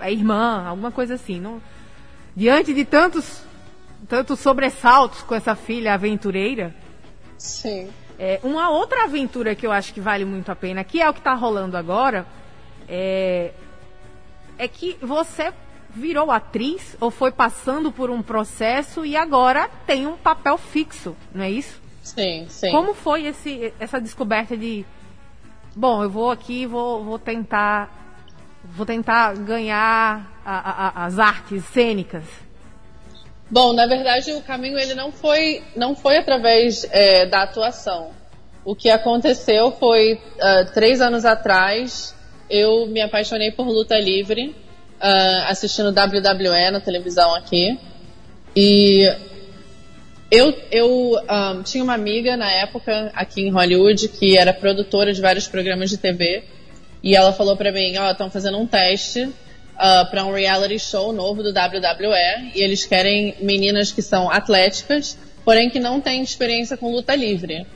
É 0.00 0.12
irmã, 0.12 0.64
alguma 0.66 0.90
coisa 0.90 1.14
assim. 1.14 1.38
Não, 1.38 1.60
diante 2.34 2.74
de 2.74 2.84
tantos, 2.84 3.42
tantos 4.08 4.40
sobressaltos 4.40 5.22
com 5.22 5.34
essa 5.34 5.54
filha 5.54 5.94
aventureira. 5.94 6.74
Sim. 7.38 7.90
É, 8.18 8.40
uma 8.42 8.70
outra 8.70 9.04
aventura 9.04 9.54
que 9.54 9.66
eu 9.66 9.72
acho 9.72 9.92
que 9.92 10.00
vale 10.00 10.24
muito 10.24 10.50
a 10.50 10.56
pena, 10.56 10.82
que 10.82 11.00
é 11.00 11.08
o 11.08 11.12
que 11.12 11.20
está 11.20 11.34
rolando 11.34 11.76
agora, 11.76 12.26
é, 12.88 13.52
é 14.58 14.68
que 14.68 14.96
você 15.00 15.52
virou 15.90 16.30
atriz 16.30 16.96
ou 17.00 17.10
foi 17.10 17.32
passando 17.32 17.90
por 17.90 18.10
um 18.10 18.22
processo 18.22 19.04
e 19.04 19.16
agora 19.16 19.68
tem 19.86 20.06
um 20.06 20.16
papel 20.16 20.58
fixo, 20.58 21.16
não 21.34 21.44
é 21.44 21.50
isso? 21.50 21.80
Sim, 22.02 22.46
sim. 22.48 22.70
Como 22.70 22.94
foi 22.94 23.26
esse, 23.26 23.72
essa 23.80 24.00
descoberta 24.00 24.56
de, 24.56 24.84
bom, 25.74 26.02
eu 26.02 26.10
vou 26.10 26.30
aqui, 26.30 26.66
vou, 26.66 27.02
vou 27.02 27.18
tentar, 27.18 27.90
vou 28.62 28.86
tentar 28.86 29.34
ganhar 29.36 30.30
a, 30.44 31.02
a, 31.02 31.06
as 31.06 31.18
artes 31.18 31.64
cênicas? 31.66 32.24
Bom, 33.50 33.72
na 33.72 33.86
verdade 33.86 34.32
o 34.32 34.42
caminho 34.42 34.78
ele 34.78 34.94
não 34.94 35.10
foi, 35.10 35.62
não 35.74 35.94
foi 35.94 36.18
através 36.18 36.84
é, 36.90 37.26
da 37.26 37.42
atuação. 37.42 38.10
O 38.64 38.74
que 38.74 38.90
aconteceu 38.90 39.70
foi 39.70 40.14
uh, 40.14 40.72
três 40.74 41.00
anos 41.00 41.24
atrás 41.24 42.15
eu 42.48 42.86
me 42.86 43.00
apaixonei 43.00 43.50
por 43.50 43.66
luta 43.66 43.98
livre 43.98 44.54
uh, 45.00 45.48
assistindo 45.48 45.88
WWE 45.88 46.70
na 46.70 46.80
televisão 46.80 47.34
aqui 47.34 47.78
e 48.54 49.12
eu, 50.30 50.52
eu 50.70 51.14
um, 51.14 51.62
tinha 51.62 51.84
uma 51.84 51.94
amiga 51.94 52.36
na 52.36 52.50
época 52.50 53.12
aqui 53.14 53.42
em 53.42 53.50
Hollywood 53.50 54.08
que 54.08 54.36
era 54.36 54.52
produtora 54.52 55.12
de 55.12 55.20
vários 55.20 55.46
programas 55.46 55.90
de 55.90 55.98
TV 55.98 56.44
e 57.02 57.14
ela 57.14 57.32
falou 57.32 57.56
para 57.56 57.70
mim, 57.70 57.96
ó, 57.98 58.08
oh, 58.08 58.10
estão 58.10 58.30
fazendo 58.30 58.58
um 58.58 58.66
teste 58.66 59.22
uh, 59.22 60.10
para 60.10 60.24
um 60.24 60.32
reality 60.32 60.78
show 60.78 61.12
novo 61.12 61.42
do 61.42 61.50
WWE 61.50 62.50
e 62.54 62.60
eles 62.60 62.84
querem 62.84 63.36
meninas 63.40 63.92
que 63.92 64.02
são 64.02 64.30
atléticas, 64.30 65.16
porém 65.44 65.70
que 65.70 65.78
não 65.78 66.00
têm 66.00 66.22
experiência 66.22 66.76
com 66.76 66.90
luta 66.90 67.14
livre. 67.14 67.66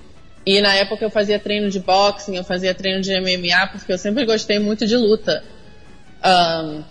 E 0.50 0.60
na 0.60 0.74
época 0.74 1.04
eu 1.04 1.10
fazia 1.10 1.38
treino 1.38 1.70
de 1.70 1.78
boxing, 1.78 2.34
eu 2.34 2.42
fazia 2.42 2.74
treino 2.74 3.00
de 3.00 3.12
MMA 3.20 3.68
porque 3.68 3.92
eu 3.92 3.96
sempre 3.96 4.26
gostei 4.26 4.58
muito 4.58 4.84
de 4.84 4.96
luta. 4.96 5.44
Um, 6.26 6.82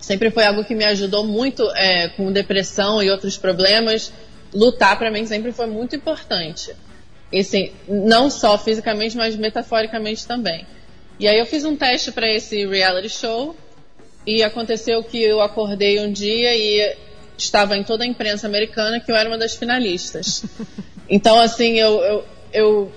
sempre 0.00 0.30
foi 0.30 0.46
algo 0.46 0.64
que 0.64 0.74
me 0.74 0.86
ajudou 0.86 1.22
muito 1.22 1.70
é, 1.76 2.08
com 2.08 2.32
depressão 2.32 3.02
e 3.02 3.10
outros 3.10 3.36
problemas 3.36 4.10
lutar 4.54 4.98
para 4.98 5.10
mim 5.10 5.26
sempre 5.26 5.52
foi 5.52 5.66
muito 5.66 5.94
importante. 5.94 6.74
E 7.30 7.40
assim, 7.40 7.72
não 7.86 8.30
só 8.30 8.56
fisicamente, 8.56 9.18
mas 9.18 9.36
metaforicamente 9.36 10.26
também. 10.26 10.66
E 11.20 11.28
aí 11.28 11.38
eu 11.38 11.44
fiz 11.44 11.62
um 11.62 11.76
teste 11.76 12.10
para 12.10 12.32
esse 12.32 12.64
reality 12.64 13.10
show 13.10 13.54
e 14.26 14.42
aconteceu 14.42 15.04
que 15.04 15.22
eu 15.22 15.42
acordei 15.42 16.00
um 16.00 16.10
dia 16.10 16.56
e 16.56 16.96
estava 17.36 17.76
em 17.76 17.84
toda 17.84 18.02
a 18.02 18.06
imprensa 18.06 18.46
americana 18.46 18.98
que 18.98 19.12
eu 19.12 19.16
era 19.16 19.28
uma 19.28 19.36
das 19.36 19.54
finalistas. 19.54 20.42
Então, 21.06 21.38
assim, 21.38 21.78
eu, 21.78 22.00
eu, 22.00 22.24
eu 22.54 22.90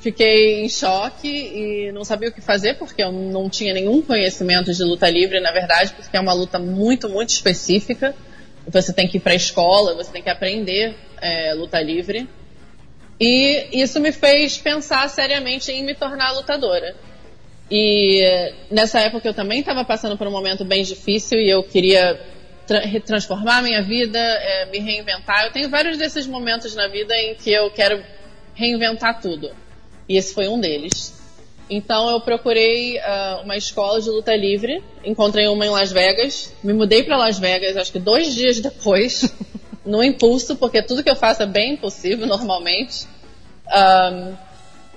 fiquei 0.00 0.62
em 0.62 0.68
choque 0.68 1.28
e 1.28 1.92
não 1.92 2.04
sabia 2.04 2.28
o 2.28 2.32
que 2.32 2.40
fazer 2.40 2.74
porque 2.74 3.02
eu 3.02 3.12
não 3.12 3.48
tinha 3.48 3.72
nenhum 3.72 4.02
conhecimento 4.02 4.72
de 4.72 4.82
luta 4.82 5.08
livre, 5.08 5.40
na 5.40 5.52
verdade, 5.52 5.94
porque 5.94 6.16
é 6.16 6.20
uma 6.20 6.32
luta 6.32 6.58
muito, 6.58 7.08
muito 7.08 7.30
específica 7.30 8.14
você 8.70 8.92
tem 8.92 9.08
que 9.08 9.16
ir 9.16 9.20
para 9.20 9.32
a 9.32 9.36
escola, 9.36 9.94
você 9.94 10.12
tem 10.12 10.22
que 10.22 10.30
aprender 10.30 10.94
é, 11.20 11.54
luta 11.54 11.80
livre. 11.80 12.28
E 13.18 13.68
isso 13.72 14.00
me 14.00 14.12
fez 14.12 14.56
pensar 14.58 15.08
seriamente 15.08 15.70
em 15.70 15.84
me 15.84 15.94
tornar 15.94 16.32
lutadora. 16.32 16.94
E 17.70 18.22
nessa 18.70 19.00
época 19.00 19.28
eu 19.28 19.34
também 19.34 19.60
estava 19.60 19.84
passando 19.84 20.16
por 20.16 20.26
um 20.26 20.30
momento 20.30 20.64
bem 20.64 20.82
difícil 20.82 21.38
e 21.38 21.48
eu 21.48 21.62
queria 21.62 22.20
tra 22.66 22.80
transformar 23.04 23.62
minha 23.62 23.82
vida, 23.82 24.18
é, 24.18 24.66
me 24.66 24.78
reinventar. 24.78 25.44
Eu 25.44 25.52
tenho 25.52 25.68
vários 25.68 25.96
desses 25.98 26.26
momentos 26.26 26.74
na 26.74 26.88
vida 26.88 27.14
em 27.14 27.34
que 27.34 27.52
eu 27.52 27.70
quero 27.70 28.02
reinventar 28.60 29.20
tudo. 29.20 29.50
E 30.06 30.16
esse 30.16 30.34
foi 30.34 30.46
um 30.48 30.60
deles. 30.60 31.18
Então 31.68 32.10
eu 32.10 32.20
procurei 32.20 32.98
uh, 32.98 33.42
uma 33.44 33.56
escola 33.56 34.00
de 34.00 34.10
luta 34.10 34.34
livre, 34.36 34.82
encontrei 35.04 35.46
uma 35.46 35.64
em 35.64 35.70
Las 35.70 35.92
Vegas, 35.92 36.52
me 36.62 36.72
mudei 36.72 37.04
para 37.04 37.16
Las 37.16 37.38
Vegas, 37.38 37.76
acho 37.76 37.92
que 37.92 37.98
dois 37.98 38.34
dias 38.34 38.58
depois, 38.60 39.32
no 39.86 40.02
impulso, 40.02 40.56
porque 40.56 40.82
tudo 40.82 41.02
que 41.02 41.10
eu 41.10 41.16
faço 41.16 41.42
é 41.42 41.46
bem 41.46 41.74
impossível 41.74 42.26
normalmente. 42.28 43.06
Um, 43.72 44.34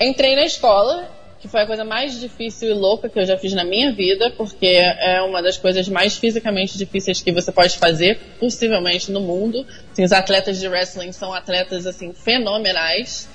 entrei 0.01 0.35
na 0.35 0.43
escola, 0.43 1.07
que 1.39 1.47
foi 1.47 1.61
a 1.61 1.67
coisa 1.67 1.85
mais 1.85 2.19
difícil 2.19 2.71
e 2.71 2.73
louca 2.73 3.07
que 3.07 3.19
eu 3.19 3.25
já 3.25 3.37
fiz 3.37 3.53
na 3.53 3.63
minha 3.63 3.91
vida, 3.91 4.31
porque 4.31 4.65
é 4.65 5.21
uma 5.21 5.43
das 5.43 5.57
coisas 5.57 5.87
mais 5.87 6.17
fisicamente 6.17 6.75
difíceis 6.75 7.21
que 7.21 7.31
você 7.31 7.51
pode 7.51 7.77
fazer, 7.77 8.17
possivelmente 8.39 9.11
no 9.11 9.21
mundo. 9.21 9.63
Assim, 9.91 10.03
os 10.03 10.11
atletas 10.11 10.59
de 10.59 10.67
wrestling 10.67 11.11
são 11.11 11.31
atletas 11.31 11.85
assim 11.85 12.13
fenomenais. 12.13 13.29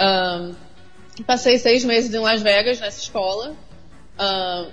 Um, 0.00 0.54
Passei 1.26 1.58
seis 1.58 1.84
meses 1.84 2.12
em 2.12 2.18
Las 2.18 2.42
Vegas, 2.42 2.80
nessa 2.80 3.00
escola. 3.00 3.54
Uh, 4.18 4.72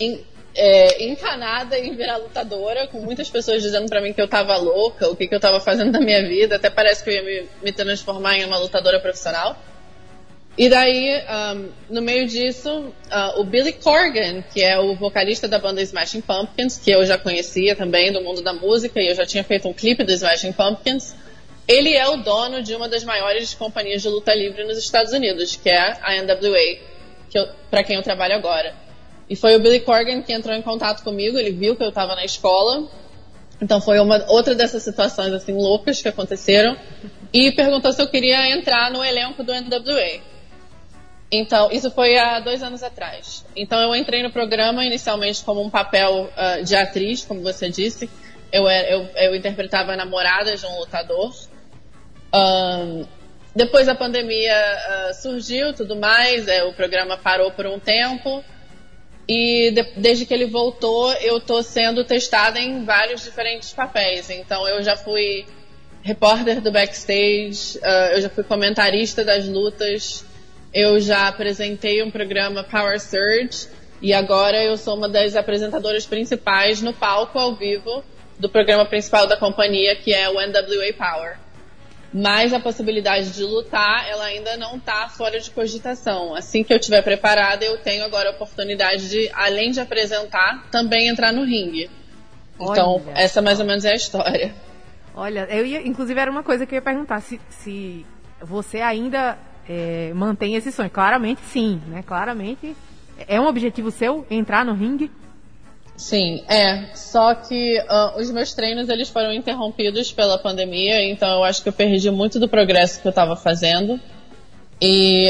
em, 0.00 0.24
é, 0.54 1.04
encanada 1.04 1.78
em 1.78 1.94
virar 1.94 2.16
lutadora, 2.16 2.86
com 2.88 3.00
muitas 3.00 3.28
pessoas 3.28 3.62
dizendo 3.62 3.88
para 3.88 4.00
mim 4.00 4.12
que 4.12 4.20
eu 4.20 4.26
tava 4.26 4.56
louca, 4.56 5.08
o 5.08 5.14
que, 5.14 5.28
que 5.28 5.34
eu 5.34 5.40
tava 5.40 5.60
fazendo 5.60 5.92
da 5.92 6.00
minha 6.00 6.26
vida. 6.26 6.56
Até 6.56 6.70
parece 6.70 7.04
que 7.04 7.10
eu 7.10 7.14
ia 7.14 7.22
me, 7.22 7.48
me 7.62 7.72
transformar 7.72 8.36
em 8.36 8.44
uma 8.44 8.58
lutadora 8.58 8.98
profissional. 8.98 9.56
E 10.58 10.70
daí, 10.70 11.22
um, 11.54 11.68
no 11.90 12.00
meio 12.00 12.26
disso, 12.26 12.70
uh, 12.70 13.40
o 13.40 13.44
Billy 13.44 13.74
Corgan, 13.74 14.42
que 14.42 14.62
é 14.62 14.78
o 14.78 14.94
vocalista 14.94 15.46
da 15.46 15.58
banda 15.58 15.82
Smashing 15.82 16.22
Pumpkins, 16.22 16.78
que 16.78 16.90
eu 16.90 17.04
já 17.04 17.18
conhecia 17.18 17.76
também 17.76 18.10
do 18.10 18.22
mundo 18.22 18.40
da 18.40 18.54
música, 18.54 18.98
e 18.98 19.10
eu 19.10 19.14
já 19.14 19.26
tinha 19.26 19.44
feito 19.44 19.68
um 19.68 19.74
clipe 19.74 20.02
do 20.02 20.12
Smashing 20.12 20.52
Pumpkins, 20.52 21.14
ele 21.68 21.94
é 21.94 22.08
o 22.08 22.16
dono 22.18 22.62
de 22.62 22.74
uma 22.74 22.88
das 22.88 23.04
maiores 23.04 23.54
companhias 23.54 24.02
de 24.02 24.08
luta 24.08 24.34
livre 24.34 24.64
nos 24.64 24.78
Estados 24.78 25.12
Unidos, 25.12 25.56
que 25.56 25.68
é 25.68 25.98
a 26.02 26.22
NWA, 26.22 26.78
que 27.30 27.48
para 27.70 27.82
quem 27.82 27.96
eu 27.96 28.02
trabalho 28.02 28.34
agora. 28.34 28.74
E 29.28 29.34
foi 29.34 29.56
o 29.56 29.58
Billy 29.58 29.80
Corgan 29.80 30.22
que 30.22 30.32
entrou 30.32 30.54
em 30.54 30.62
contato 30.62 31.02
comigo, 31.02 31.36
ele 31.38 31.50
viu 31.50 31.74
que 31.74 31.82
eu 31.82 31.88
estava 31.88 32.14
na 32.14 32.24
escola. 32.24 32.88
Então 33.60 33.80
foi 33.80 33.98
uma 33.98 34.24
outra 34.28 34.54
dessas 34.54 34.82
situações 34.82 35.32
assim 35.32 35.52
loucas 35.52 36.00
que 36.00 36.08
aconteceram 36.08 36.76
e 37.32 37.50
perguntou 37.52 37.92
se 37.92 38.00
eu 38.00 38.08
queria 38.08 38.48
entrar 38.56 38.90
no 38.90 39.04
elenco 39.04 39.42
do 39.42 39.52
NWA. 39.52 40.20
Então, 41.30 41.70
isso 41.72 41.90
foi 41.90 42.16
há 42.16 42.38
dois 42.38 42.62
anos 42.62 42.82
atrás. 42.82 43.44
Então, 43.56 43.80
eu 43.80 43.94
entrei 43.96 44.22
no 44.22 44.30
programa 44.30 44.84
inicialmente 44.84 45.44
como 45.44 45.60
um 45.60 45.68
papel 45.68 46.30
uh, 46.30 46.64
de 46.64 46.76
atriz, 46.76 47.24
como 47.24 47.42
você 47.42 47.68
disse. 47.68 48.08
Eu, 48.52 48.68
eu, 48.68 49.08
eu 49.16 49.34
interpretava 49.34 49.92
a 49.92 49.96
namorada 49.96 50.56
de 50.56 50.64
um 50.64 50.78
lutador. 50.78 51.34
Depois 53.56 53.88
a 53.88 53.94
pandemia 53.94 54.52
uh, 54.52 55.14
surgiu, 55.14 55.72
tudo 55.72 55.96
mais, 55.96 56.46
é, 56.46 56.62
o 56.62 56.74
programa 56.74 57.16
parou 57.16 57.50
por 57.50 57.66
um 57.66 57.78
tempo. 57.78 58.44
E 59.26 59.70
de, 59.70 59.82
desde 59.96 60.26
que 60.26 60.34
ele 60.34 60.44
voltou, 60.44 61.10
eu 61.14 61.38
estou 61.38 61.62
sendo 61.62 62.04
testada 62.04 62.60
em 62.60 62.84
vários 62.84 63.24
diferentes 63.24 63.72
papéis. 63.72 64.28
Então 64.28 64.68
eu 64.68 64.82
já 64.82 64.94
fui 64.94 65.46
repórter 66.02 66.60
do 66.60 66.70
backstage, 66.70 67.78
uh, 67.78 68.12
eu 68.12 68.20
já 68.20 68.28
fui 68.28 68.44
comentarista 68.44 69.24
das 69.24 69.48
lutas, 69.48 70.22
eu 70.72 71.00
já 71.00 71.26
apresentei 71.26 72.02
um 72.02 72.10
programa 72.10 72.62
Power 72.62 73.00
Surge 73.00 73.68
e 74.02 74.12
agora 74.12 74.62
eu 74.62 74.76
sou 74.76 74.94
uma 74.94 75.08
das 75.08 75.34
apresentadoras 75.34 76.04
principais 76.04 76.82
no 76.82 76.92
palco 76.92 77.38
ao 77.38 77.54
vivo 77.54 78.04
do 78.38 78.50
programa 78.50 78.84
principal 78.84 79.26
da 79.26 79.38
companhia, 79.38 79.96
que 79.96 80.12
é 80.12 80.28
o 80.28 80.34
NWA 80.34 80.92
Power. 80.96 81.45
Mas 82.18 82.54
a 82.54 82.58
possibilidade 82.58 83.30
de 83.32 83.42
lutar, 83.42 84.08
ela 84.08 84.24
ainda 84.24 84.56
não 84.56 84.76
está 84.76 85.06
fora 85.06 85.38
de 85.38 85.50
cogitação. 85.50 86.34
Assim 86.34 86.64
que 86.64 86.72
eu 86.72 86.78
estiver 86.78 87.02
preparada, 87.02 87.62
eu 87.62 87.76
tenho 87.76 88.02
agora 88.06 88.30
a 88.30 88.32
oportunidade 88.32 89.10
de, 89.10 89.30
além 89.34 89.70
de 89.70 89.80
apresentar, 89.80 90.66
também 90.70 91.08
entrar 91.08 91.30
no 91.30 91.44
ringue. 91.44 91.90
Então, 92.58 93.02
Olha. 93.06 93.18
essa 93.20 93.42
mais 93.42 93.60
ou 93.60 93.66
menos 93.66 93.84
é 93.84 93.92
a 93.92 93.94
história. 93.94 94.54
Olha, 95.14 95.46
eu 95.50 95.66
ia, 95.66 95.86
inclusive 95.86 96.18
era 96.18 96.30
uma 96.30 96.42
coisa 96.42 96.64
que 96.64 96.74
eu 96.74 96.76
ia 96.76 96.82
perguntar, 96.82 97.20
se, 97.20 97.38
se 97.50 98.06
você 98.40 98.80
ainda 98.80 99.36
é, 99.68 100.10
mantém 100.14 100.54
esse 100.54 100.72
sonho. 100.72 100.88
Claramente 100.88 101.42
sim, 101.42 101.82
né? 101.86 102.02
Claramente 102.02 102.74
é 103.28 103.38
um 103.38 103.46
objetivo 103.46 103.90
seu 103.90 104.26
entrar 104.30 104.64
no 104.64 104.72
ringue? 104.72 105.10
Sim, 105.96 106.44
é. 106.48 106.94
Só 106.94 107.34
que 107.34 107.78
uh, 107.80 108.20
os 108.20 108.30
meus 108.30 108.52
treinos 108.52 108.88
eles 108.88 109.08
foram 109.08 109.32
interrompidos 109.32 110.12
pela 110.12 110.38
pandemia, 110.38 111.02
então 111.10 111.28
eu 111.38 111.44
acho 111.44 111.62
que 111.62 111.68
eu 111.68 111.72
perdi 111.72 112.10
muito 112.10 112.38
do 112.38 112.48
progresso 112.48 113.00
que 113.00 113.06
eu 113.06 113.10
estava 113.10 113.34
fazendo. 113.34 113.98
E 114.80 115.28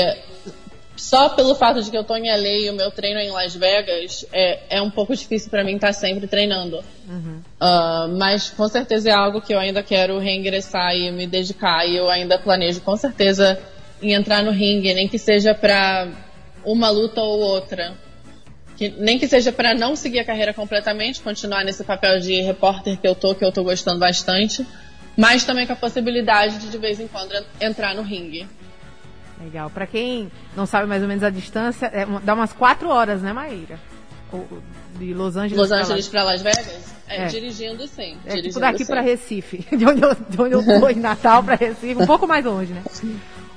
só 0.96 1.28
pelo 1.28 1.54
fato 1.54 1.82
de 1.82 1.90
que 1.90 1.96
eu 1.96 2.02
tô 2.02 2.16
em 2.16 2.28
LA 2.28 2.64
e 2.64 2.70
o 2.70 2.74
meu 2.74 2.90
treino 2.90 3.20
é 3.20 3.26
em 3.26 3.30
Las 3.30 3.54
Vegas, 3.54 4.26
é, 4.32 4.78
é 4.78 4.82
um 4.82 4.90
pouco 4.90 5.14
difícil 5.14 5.50
para 5.50 5.62
mim 5.62 5.76
estar 5.76 5.88
tá 5.88 5.92
sempre 5.92 6.26
treinando. 6.26 6.82
Uhum. 7.08 7.42
Uh, 7.60 8.16
mas 8.18 8.50
com 8.50 8.66
certeza 8.66 9.10
é 9.10 9.12
algo 9.12 9.40
que 9.40 9.54
eu 9.54 9.58
ainda 9.58 9.82
quero 9.82 10.18
reingressar 10.18 10.96
e 10.96 11.12
me 11.12 11.26
dedicar. 11.26 11.86
E 11.86 11.96
eu 11.96 12.08
ainda 12.08 12.38
planejo 12.38 12.80
com 12.80 12.96
certeza 12.96 13.60
em 14.02 14.14
entrar 14.14 14.42
no 14.42 14.50
ringue, 14.50 14.92
nem 14.94 15.06
que 15.06 15.18
seja 15.18 15.54
para 15.54 16.08
uma 16.64 16.90
luta 16.90 17.20
ou 17.20 17.40
outra. 17.40 17.94
Que, 18.76 18.90
nem 18.90 19.18
que 19.18 19.26
seja 19.26 19.50
para 19.50 19.74
não 19.74 19.96
seguir 19.96 20.18
a 20.18 20.24
carreira 20.24 20.52
completamente, 20.52 21.20
continuar 21.20 21.64
nesse 21.64 21.82
papel 21.82 22.20
de 22.20 22.42
repórter 22.42 22.98
que 22.98 23.08
eu 23.08 23.14
tô, 23.14 23.34
que 23.34 23.44
eu 23.44 23.50
tô 23.50 23.64
gostando 23.64 23.98
bastante, 23.98 24.66
mas 25.16 25.44
também 25.44 25.66
com 25.66 25.72
a 25.72 25.76
possibilidade 25.76 26.58
de 26.58 26.68
de 26.68 26.78
vez 26.78 27.00
em 27.00 27.08
quando 27.08 27.32
entrar 27.60 27.94
no 27.94 28.02
ringue. 28.02 28.46
Legal. 29.42 29.70
Para 29.70 29.86
quem 29.86 30.30
não 30.54 30.66
sabe 30.66 30.86
mais 30.86 31.02
ou 31.02 31.08
menos 31.08 31.22
a 31.24 31.30
distância, 31.30 31.86
é, 31.86 32.06
dá 32.22 32.34
umas 32.34 32.52
quatro 32.52 32.88
horas, 32.88 33.22
né, 33.22 33.32
Maíra? 33.32 33.78
De 34.98 35.14
Los 35.14 35.36
Angeles. 35.36 35.58
Los 35.58 35.72
Angeles 35.72 36.08
para 36.08 36.24
Las 36.24 36.42
Vegas? 36.42 36.96
É, 37.08 37.22
é, 37.22 37.26
dirigindo 37.26 37.86
sim. 37.86 38.18
É 38.26 38.42
tipo 38.42 38.58
daqui 38.58 38.84
para 38.84 39.00
Recife. 39.00 39.64
De 39.76 39.86
onde 39.86 40.02
eu, 40.02 40.14
de 40.14 40.40
onde 40.40 40.54
eu 40.54 40.64
tô 40.64 40.88
em 40.88 40.96
Natal 40.96 41.42
para 41.42 41.54
Recife, 41.54 42.02
um 42.02 42.06
pouco 42.06 42.26
mais 42.26 42.44
longe, 42.44 42.72
né? 42.72 42.82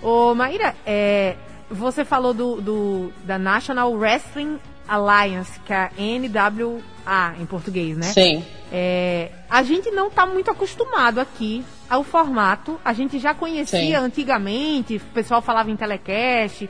Ô, 0.02 0.36
Maíra, 0.36 0.76
é, 0.86 1.36
você 1.70 2.06
falou 2.06 2.34
do, 2.34 2.62
do, 2.62 3.14
da 3.26 3.40
National 3.40 3.92
Wrestling 3.94 4.60
Alliance, 4.90 5.60
que 5.60 5.72
é 5.72 5.76
a 5.76 5.92
NWA 5.98 7.36
em 7.40 7.46
português, 7.46 7.96
né? 7.96 8.08
Sim. 8.08 8.44
É, 8.72 9.30
a 9.50 9.64
gente 9.64 9.90
não 9.92 10.08
está 10.08 10.26
muito 10.26 10.50
acostumado 10.50 11.20
aqui 11.20 11.64
ao 11.90 12.04
formato. 12.04 12.80
A 12.84 12.94
gente 12.94 13.20
já 13.20 13.34
conhecia 13.34 13.80
Sim. 13.80 13.96
antigamente, 13.96 14.98
o 14.98 15.14
pessoal 15.14 15.42
falava 15.42 15.70
em 15.72 15.76
telecast, 15.76 16.70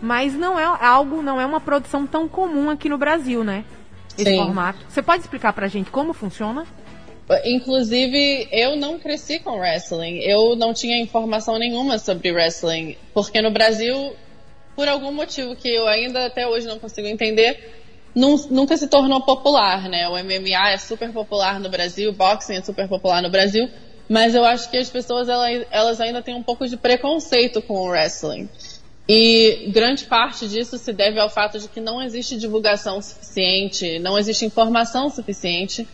mas 0.00 0.34
não 0.34 0.58
é 0.58 0.64
algo, 0.64 1.22
não 1.22 1.40
é 1.40 1.46
uma 1.46 1.60
produção 1.60 2.06
tão 2.06 2.28
comum 2.28 2.70
aqui 2.70 2.88
no 2.88 2.98
Brasil, 2.98 3.42
né? 3.44 3.64
Esse 4.16 4.30
Sim. 4.30 4.36
formato. 4.36 4.78
Você 4.88 5.02
pode 5.02 5.22
explicar 5.22 5.52
pra 5.52 5.68
gente 5.68 5.90
como 5.90 6.12
funciona? 6.12 6.66
Inclusive, 7.44 8.48
eu 8.52 8.76
não 8.76 8.98
cresci 8.98 9.40
com 9.40 9.58
wrestling. 9.58 10.18
Eu 10.18 10.54
não 10.54 10.72
tinha 10.72 11.02
informação 11.02 11.58
nenhuma 11.58 11.98
sobre 11.98 12.30
wrestling. 12.30 12.96
Porque 13.12 13.42
no 13.42 13.50
Brasil, 13.50 14.14
por 14.76 14.86
algum 14.86 15.10
motivo 15.10 15.56
que 15.56 15.68
eu 15.68 15.88
ainda 15.88 16.26
até 16.26 16.46
hoje 16.46 16.66
não 16.66 16.78
consigo 16.78 17.08
entender, 17.08 17.82
nunca 18.14 18.76
se 18.76 18.86
tornou 18.86 19.22
popular, 19.22 19.88
né? 19.88 20.08
O 20.08 20.12
MMA 20.12 20.70
é 20.70 20.78
super 20.78 21.10
popular 21.12 21.58
no 21.58 21.70
Brasil, 21.70 22.10
o 22.10 22.12
boxing 22.12 22.56
é 22.56 22.62
super 22.62 22.86
popular 22.86 23.22
no 23.22 23.30
Brasil, 23.30 23.68
mas 24.08 24.34
eu 24.34 24.44
acho 24.44 24.70
que 24.70 24.76
as 24.76 24.88
pessoas 24.88 25.28
elas 25.70 26.00
ainda 26.00 26.22
têm 26.22 26.34
um 26.34 26.42
pouco 26.42 26.68
de 26.68 26.76
preconceito 26.76 27.60
com 27.62 27.74
o 27.74 27.88
wrestling. 27.88 28.48
E 29.08 29.70
grande 29.72 30.04
parte 30.04 30.48
disso 30.48 30.76
se 30.78 30.92
deve 30.92 31.18
ao 31.18 31.30
fato 31.30 31.58
de 31.58 31.68
que 31.68 31.80
não 31.80 32.02
existe 32.02 32.36
divulgação 32.36 33.00
suficiente, 33.00 33.98
não 34.00 34.18
existe 34.18 34.44
informação 34.44 35.08
suficiente 35.08 35.86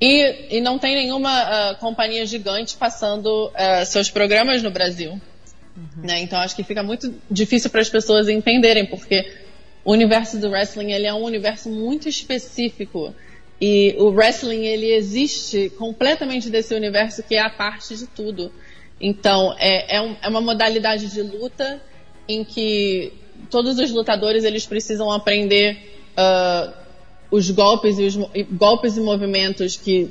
e, 0.00 0.56
e 0.58 0.60
não 0.60 0.78
tem 0.78 0.94
nenhuma 0.94 1.32
uh, 1.72 1.76
companhia 1.76 2.24
gigante 2.24 2.76
passando 2.76 3.48
uh, 3.48 3.84
seus 3.84 4.08
programas 4.08 4.62
no 4.62 4.70
Brasil. 4.70 5.20
Uhum. 5.76 6.04
Né? 6.04 6.20
Então 6.20 6.38
acho 6.38 6.54
que 6.54 6.62
fica 6.62 6.82
muito 6.82 7.12
difícil 7.30 7.70
para 7.70 7.80
as 7.80 7.88
pessoas 7.88 8.28
entenderem, 8.28 8.86
porque 8.86 9.32
o 9.84 9.92
universo 9.92 10.38
do 10.38 10.50
wrestling 10.50 10.92
ele 10.92 11.06
é 11.06 11.14
um 11.14 11.22
universo 11.22 11.68
muito 11.68 12.08
específico. 12.08 13.14
E 13.60 13.94
o 13.98 14.10
wrestling 14.10 14.64
ele 14.64 14.92
existe 14.92 15.70
completamente 15.70 16.50
desse 16.50 16.74
universo 16.74 17.22
que 17.22 17.34
é 17.34 17.40
a 17.40 17.50
parte 17.50 17.96
de 17.96 18.06
tudo. 18.06 18.52
Então 19.00 19.54
é, 19.58 19.96
é, 19.96 20.00
um, 20.00 20.16
é 20.22 20.28
uma 20.28 20.40
modalidade 20.40 21.08
de 21.08 21.22
luta 21.22 21.80
em 22.28 22.44
que 22.44 23.12
todos 23.50 23.78
os 23.78 23.90
lutadores 23.90 24.44
eles 24.44 24.64
precisam 24.64 25.10
aprender 25.10 26.00
uh, 26.16 26.72
os 27.30 27.50
golpes 27.50 27.98
e 27.98 28.04
os 28.04 28.16
golpes 28.52 28.96
e 28.96 29.00
movimentos 29.00 29.76
que 29.76 30.10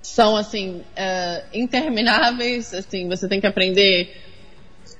são 0.00 0.36
assim 0.36 0.76
uh, 0.76 1.44
intermináveis. 1.52 2.72
Assim, 2.72 3.08
você 3.08 3.28
tem 3.28 3.40
que 3.40 3.46
aprender 3.46 4.25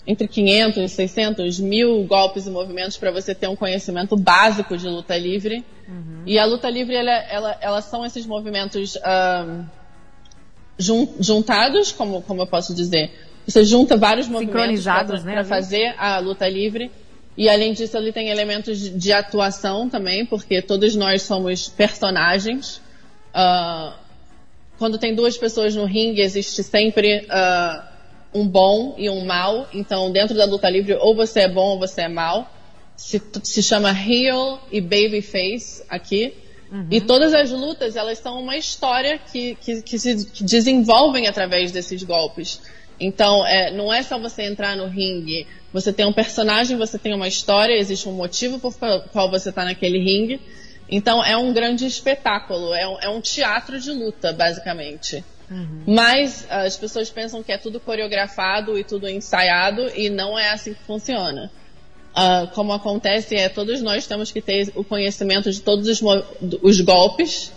entre 0.07 0.29
500, 0.29 0.91
600, 0.93 1.59
mil 1.59 2.05
golpes 2.05 2.47
e 2.47 2.51
movimentos 2.51 2.97
para 2.97 3.11
você 3.11 3.35
ter 3.35 3.49
um 3.49 3.57
conhecimento 3.57 4.17
básico 4.17 4.77
de 4.77 4.87
luta 4.87 5.17
livre. 5.17 5.65
Uhum. 5.89 6.23
E 6.25 6.39
a 6.39 6.45
luta 6.45 6.71
livre, 6.71 6.95
ela, 6.95 7.13
ela, 7.13 7.59
ela 7.61 7.83
são 7.83 8.05
esses 8.05 8.25
movimentos 8.25 8.95
uh, 8.97 9.65
jun, 10.79 11.09
juntados, 11.19 11.91
como, 11.91 12.23
como 12.23 12.43
eu 12.43 12.47
posso 12.47 12.73
dizer. 12.73 13.11
Você 13.47 13.65
junta 13.65 13.97
vários 13.97 14.29
movimentos 14.29 14.85
para 14.85 15.21
né, 15.23 15.45
fazer 15.45 15.95
a 15.99 16.19
luta 16.19 16.49
livre. 16.49 16.91
E 17.37 17.49
além 17.49 17.73
disso, 17.73 17.97
ele 17.97 18.13
tem 18.13 18.29
elementos 18.29 18.79
de, 18.79 18.91
de 18.91 19.13
atuação 19.13 19.89
também, 19.91 20.25
porque 20.25 20.63
todos 20.63 20.95
nós 20.95 21.23
somos 21.23 21.69
personagens. 21.69 22.81
Uh, 23.35 23.93
quando 24.79 24.99
tem 24.99 25.15
duas 25.15 25.37
pessoas 25.37 25.75
no 25.75 25.85
ringue, 25.85 26.21
existe 26.21 26.63
sempre 26.63 27.27
uh, 27.27 27.96
um 28.33 28.47
bom 28.47 28.95
e 28.99 29.09
um 29.09 29.25
mal. 29.25 29.69
Então, 29.73 30.11
dentro 30.11 30.37
da 30.37 30.45
luta 30.45 30.69
livre, 30.69 30.95
ou 30.95 31.15
você 31.15 31.41
é 31.41 31.49
bom 31.49 31.71
ou 31.71 31.79
você 31.79 32.03
é 32.03 32.09
mal. 32.09 32.51
Se, 32.97 33.23
se 33.43 33.63
chama 33.63 33.91
heel 33.91 34.59
e 34.71 34.81
babyface 34.81 35.85
aqui. 35.89 36.35
Uhum. 36.71 36.87
E 36.91 37.01
todas 37.01 37.33
as 37.33 37.51
lutas, 37.51 37.95
elas 37.95 38.19
são 38.19 38.41
uma 38.41 38.57
história 38.57 39.19
que, 39.19 39.55
que, 39.57 39.83
que 39.83 39.99
se 39.99 40.27
que 40.27 40.43
desenvolvem 40.43 41.27
através 41.27 41.71
desses 41.71 42.03
golpes. 42.03 42.61
Então, 42.99 43.47
é, 43.47 43.71
não 43.71 43.93
é 43.93 44.03
só 44.03 44.19
você 44.19 44.43
entrar 44.43 44.77
no 44.77 44.87
ringue. 44.87 45.47
Você 45.73 45.93
tem 45.93 46.07
um 46.07 46.13
personagem, 46.13 46.77
você 46.77 46.99
tem 46.99 47.15
uma 47.15 47.29
história, 47.29 47.75
existe 47.75 48.09
um 48.09 48.13
motivo 48.13 48.59
por 48.59 48.75
qual 49.13 49.31
você 49.31 49.51
está 49.51 49.65
naquele 49.65 49.99
ringue. 49.99 50.41
Então, 50.89 51.25
é 51.25 51.37
um 51.37 51.53
grande 51.53 51.85
espetáculo, 51.87 52.73
é 52.73 52.89
um, 52.89 53.01
é 53.01 53.09
um 53.09 53.21
teatro 53.21 53.79
de 53.79 53.91
luta, 53.91 54.33
basicamente. 54.33 55.25
Uhum. 55.51 55.83
Mas 55.87 56.47
as 56.51 56.77
pessoas 56.77 57.11
pensam 57.11 57.43
que 57.43 57.53
é 57.53 57.59
tudo 57.59 57.79
coreografado 57.79 58.79
e 58.79 58.85
tudo 58.85 59.09
ensaiado 59.09 59.89
e 59.95 60.11
não 60.11 60.39
é 60.39 60.51
assim 60.51 60.75
que 60.75 60.83
funciona. 60.83 61.51
Uh, 62.13 62.49
como 62.55 62.73
acontece 62.73 63.37
é 63.37 63.49
todos 63.49 63.83
nós 63.83 64.07
temos 64.07 64.33
que 64.33 64.41
ter 64.41 64.73
o 64.75 64.83
conhecimento 64.83 65.53
de 65.53 65.61
todos 65.61 65.87
os, 65.87 66.01
os 66.63 66.81
golpes 66.81 67.53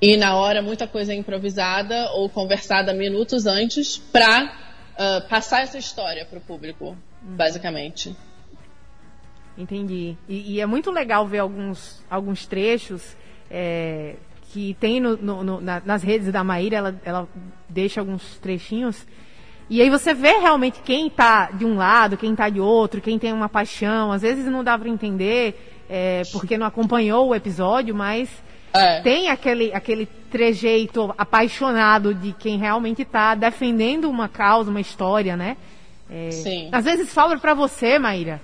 e 0.00 0.16
na 0.16 0.36
hora 0.36 0.62
muita 0.62 0.86
coisa 0.86 1.12
é 1.12 1.16
improvisada 1.16 2.10
ou 2.12 2.28
conversada 2.30 2.94
minutos 2.94 3.44
antes 3.44 3.98
para 3.98 4.44
uh, 4.44 4.48
ah, 4.96 5.20
passar 5.28 5.62
essa 5.62 5.76
história 5.76 6.24
para 6.24 6.38
o 6.38 6.40
público, 6.40 6.86
uhum. 6.86 6.96
basicamente. 7.36 8.16
Entendi. 9.58 10.16
E, 10.26 10.54
e, 10.54 10.60
é 10.60 10.64
muito 10.64 10.90
legal 10.90 11.26
ver 11.26 11.40
alguns, 11.40 12.02
alguns 12.08 12.46
trechos 12.46 13.14
é, 13.50 14.16
que 14.52 14.76
tem 14.80 15.00
no, 15.00 15.16
no, 15.16 15.44
no, 15.44 15.60
na, 15.60 15.80
nas 15.84 16.02
redes 16.02 16.30
da 16.32 16.42
Maíra, 16.42 16.76
ela, 16.76 17.00
ela 17.04 17.28
deixa 17.68 18.00
alguns 18.00 18.38
trechinhos. 18.38 19.06
E 19.68 19.80
aí 19.80 19.88
você 19.88 20.12
vê 20.12 20.38
realmente 20.38 20.80
quem 20.84 21.06
está 21.06 21.50
de 21.52 21.64
um 21.64 21.76
lado, 21.76 22.16
quem 22.16 22.32
está 22.32 22.48
de 22.48 22.60
outro, 22.60 23.00
quem 23.00 23.18
tem 23.18 23.32
uma 23.32 23.48
paixão. 23.48 24.10
Às 24.10 24.22
vezes 24.22 24.44
não 24.46 24.64
dá 24.64 24.76
para 24.76 24.88
entender, 24.88 25.84
é, 25.88 26.22
porque 26.32 26.58
não 26.58 26.66
acompanhou 26.66 27.28
o 27.28 27.34
episódio, 27.34 27.94
mas 27.94 28.28
É. 28.72 29.00
Tem 29.00 29.28
aquele, 29.28 29.72
aquele 29.72 30.06
trejeito 30.30 31.12
apaixonado 31.18 32.14
de 32.14 32.32
quem 32.32 32.56
realmente 32.56 33.02
está 33.02 33.34
defendendo 33.34 34.08
uma 34.08 34.28
causa, 34.28 34.70
uma 34.70 34.80
história, 34.80 35.36
né? 35.36 35.56
É, 36.08 36.30
Sim. 36.30 36.68
Às 36.70 36.84
vezes 36.84 37.08
sobra 37.10 37.38
para 37.38 37.54
você, 37.54 37.98
Maíra. 37.98 38.40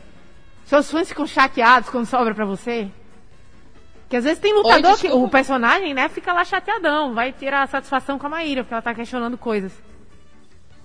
Seus 0.64 0.90
fãs 0.90 1.08
ficam 1.08 1.26
chateados 1.26 1.88
quando 1.90 2.06
sobra 2.06 2.34
para 2.34 2.44
você. 2.44 2.88
Que 4.08 4.16
às 4.16 4.24
vezes 4.24 4.38
tem 4.38 4.54
lutador 4.54 4.92
Oi, 4.92 4.98
que 4.98 5.08
o 5.08 5.28
personagem, 5.28 5.92
né, 5.92 6.08
fica 6.08 6.32
lá 6.32 6.44
chateadão, 6.44 7.12
vai 7.12 7.32
tirar 7.32 7.66
satisfação 7.68 8.18
com 8.18 8.26
a 8.26 8.30
Maíra, 8.30 8.62
porque 8.62 8.74
ela 8.74 8.82
tá 8.82 8.94
questionando 8.94 9.36
coisas. 9.36 9.72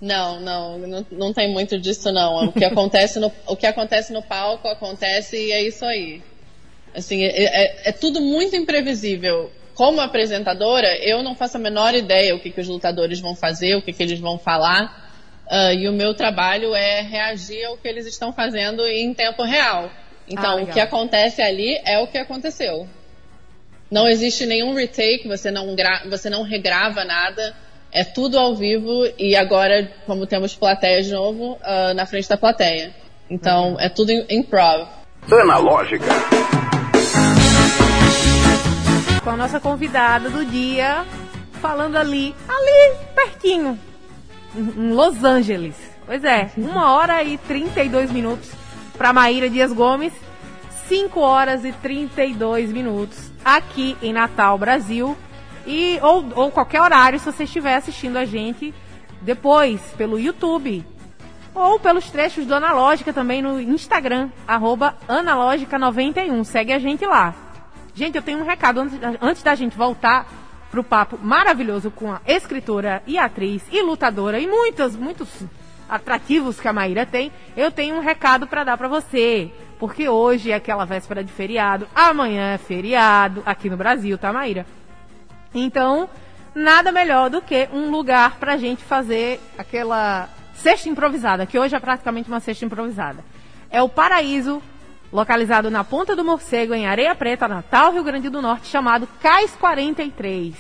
Não, 0.02 0.40
não, 0.40 0.80
não, 0.80 1.06
não 1.12 1.34
tem 1.34 1.54
muito 1.54 1.80
disso 1.80 2.12
não. 2.12 2.48
O 2.48 2.52
que 2.52 2.66
acontece 2.66 3.20
no, 3.20 3.32
o 3.46 3.56
que 3.56 3.68
acontece 3.68 4.12
no 4.12 4.24
palco 4.24 4.68
acontece 4.68 5.38
e 5.38 5.52
é 5.52 5.62
isso 5.62 5.86
aí. 5.86 6.24
Assim, 6.96 7.24
é, 7.24 7.66
é, 7.66 7.90
é 7.90 7.92
tudo 7.92 8.20
muito 8.20 8.56
imprevisível. 8.56 9.52
Como 9.76 10.02
apresentadora, 10.02 10.98
eu 10.98 11.22
não 11.22 11.36
faço 11.36 11.58
a 11.58 11.60
menor 11.60 11.94
ideia 11.94 12.36
o 12.36 12.40
que, 12.40 12.50
que 12.50 12.60
os 12.60 12.68
lutadores 12.68 13.20
vão 13.20 13.36
fazer, 13.36 13.76
o 13.76 13.82
que, 13.82 13.94
que 13.94 14.02
eles 14.02 14.20
vão 14.20 14.40
falar. 14.40 15.12
Uh, 15.48 15.74
e 15.74 15.88
o 15.88 15.94
meu 15.94 16.16
trabalho 16.16 16.74
é 16.74 17.02
reagir 17.02 17.64
ao 17.66 17.78
que 17.78 17.88
eles 17.88 18.08
estão 18.08 18.34
fazendo 18.34 18.86
em 18.88 19.14
tempo 19.14 19.44
real. 19.44 19.92
Então, 20.28 20.60
ah, 20.60 20.62
o 20.64 20.68
que 20.68 20.80
acontece 20.80 21.42
ali 21.42 21.80
é 21.86 22.00
o 22.00 22.08
que 22.08 22.18
aconteceu. 22.18 22.88
Não 23.92 24.08
existe 24.08 24.46
nenhum 24.46 24.74
retake, 24.74 25.28
você 25.28 25.52
não, 25.52 25.76
você 26.10 26.30
não 26.30 26.44
regrava 26.44 27.04
nada. 27.04 27.54
É 27.92 28.06
tudo 28.06 28.40
ao 28.40 28.56
vivo 28.56 29.06
e 29.20 29.36
agora, 29.36 29.92
como 30.06 30.26
temos 30.26 30.56
plateia 30.56 31.02
de 31.02 31.12
novo, 31.12 31.56
uh, 31.56 31.94
na 31.94 32.06
frente 32.06 32.30
da 32.30 32.38
plateia. 32.38 32.96
Então, 33.30 33.74
uhum. 33.74 33.80
é 33.82 33.90
tudo 33.90 34.14
improv. 34.30 34.88
Analógica. 35.30 36.06
Com 39.22 39.30
a 39.30 39.36
nossa 39.36 39.60
convidada 39.60 40.30
do 40.30 40.46
dia, 40.46 41.06
falando 41.62 41.98
ali, 41.98 42.34
ali, 42.48 42.96
pertinho, 43.14 43.78
em 44.56 44.94
Los 44.94 45.22
Angeles. 45.22 45.76
Pois 46.06 46.24
é, 46.24 46.50
uma 46.56 46.94
hora 46.94 47.22
e 47.24 47.38
32 47.38 48.10
minutos 48.10 48.50
para 48.98 49.12
Maíra 49.12 49.50
Dias 49.50 49.74
Gomes, 49.74 50.14
5 50.88 51.20
horas 51.20 51.66
e 51.66 51.72
32 51.72 52.72
minutos 52.72 53.32
aqui 53.44 53.98
em 54.02 54.14
Natal, 54.14 54.58
Brasil. 54.58 55.18
E, 55.66 56.00
ou, 56.02 56.26
ou 56.36 56.52
qualquer 56.52 56.82
horário, 56.82 57.20
se 57.20 57.26
você 57.26 57.44
estiver 57.44 57.76
assistindo 57.76 58.18
a 58.18 58.26
gente 58.26 58.74
depois 59.22 59.82
pelo 59.98 60.20
YouTube. 60.20 60.84
Ou 61.54 61.80
pelos 61.80 62.10
trechos 62.10 62.46
do 62.46 62.56
Analógica 62.56 63.12
também 63.12 63.42
no 63.42 63.60
Instagram, 63.60 64.30
arroba 64.48 64.96
Analógica91. 65.08 66.44
Segue 66.46 66.74
a 66.74 66.80
gente 66.80 67.06
lá. 67.06 67.36
Gente, 67.94 68.16
eu 68.16 68.22
tenho 68.22 68.40
um 68.40 68.46
recado 68.46 68.80
antes, 68.80 68.98
antes 69.22 69.44
da 69.44 69.54
gente 69.54 69.78
voltar 69.78 70.26
pro 70.72 70.84
papo 70.84 71.20
maravilhoso 71.22 71.92
com 71.92 72.12
a 72.12 72.22
escritora 72.26 73.04
e 73.06 73.18
atriz 73.18 73.62
e 73.70 73.82
lutadora 73.82 74.40
e 74.40 74.48
muitos, 74.48 74.96
muitos 74.96 75.28
atrativos 75.90 76.60
que 76.60 76.68
a 76.68 76.74
Maíra 76.74 77.06
tem. 77.06 77.32
Eu 77.56 77.70
tenho 77.70 77.98
um 77.98 78.00
recado 78.00 78.48
para 78.48 78.64
dar 78.64 78.78
para 78.78 78.88
você. 78.88 79.52
Porque 79.82 80.08
hoje 80.08 80.52
é 80.52 80.54
aquela 80.54 80.86
véspera 80.86 81.24
de 81.24 81.32
feriado, 81.32 81.88
amanhã 81.96 82.54
é 82.54 82.58
feriado, 82.60 83.42
aqui 83.44 83.68
no 83.68 83.76
Brasil, 83.76 84.16
tá, 84.16 84.32
Maíra? 84.32 84.64
Então, 85.56 86.08
nada 86.54 86.92
melhor 86.92 87.32
do 87.32 87.42
que 87.42 87.68
um 87.74 87.90
lugar 87.90 88.38
pra 88.38 88.58
gente 88.58 88.84
fazer 88.84 89.42
aquela 89.58 90.30
cesta 90.54 90.88
improvisada, 90.88 91.48
que 91.48 91.58
hoje 91.58 91.76
é 91.76 91.80
praticamente 91.80 92.30
uma 92.30 92.40
cesta 92.40 92.64
improvisada. 92.64 93.26
É 93.72 93.82
o 93.82 93.90
Paraíso, 93.90 94.62
localizado 95.12 95.72
na 95.72 95.84
Ponta 95.84 96.16
do 96.16 96.24
Morcego, 96.24 96.76
em 96.76 96.86
Areia 96.86 97.16
Preta, 97.16 97.48
Natal, 97.48 97.92
Rio 97.92 98.04
Grande 98.04 98.30
do 98.30 98.40
Norte, 98.40 98.68
chamado 98.68 99.10
Cais 99.20 99.56
43. 99.56 100.54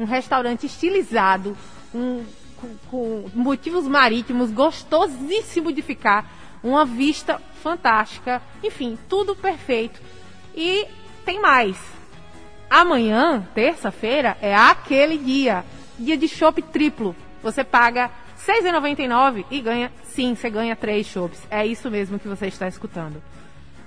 Um 0.00 0.06
restaurante 0.06 0.64
estilizado, 0.64 1.54
um, 1.94 2.24
com, 2.56 2.68
com 2.90 3.30
motivos 3.34 3.86
marítimos, 3.86 4.50
gostosíssimo 4.50 5.70
de 5.70 5.82
ficar 5.82 6.24
uma 6.62 6.84
vista 6.84 7.40
fantástica, 7.62 8.40
enfim, 8.62 8.98
tudo 9.08 9.34
perfeito. 9.34 10.00
E 10.54 10.86
tem 11.24 11.40
mais. 11.40 11.76
Amanhã, 12.70 13.46
terça-feira, 13.54 14.36
é 14.40 14.54
aquele 14.54 15.18
dia, 15.18 15.64
dia 15.98 16.16
de 16.16 16.28
chopp 16.28 16.62
triplo. 16.62 17.14
Você 17.42 17.64
paga 17.64 18.10
R$ 18.46 18.62
6,99 18.62 19.44
e 19.50 19.60
ganha, 19.60 19.92
sim, 20.04 20.34
você 20.34 20.48
ganha 20.48 20.74
três 20.74 21.06
chopps. 21.06 21.40
É 21.50 21.66
isso 21.66 21.90
mesmo 21.90 22.18
que 22.18 22.28
você 22.28 22.46
está 22.46 22.66
escutando. 22.66 23.22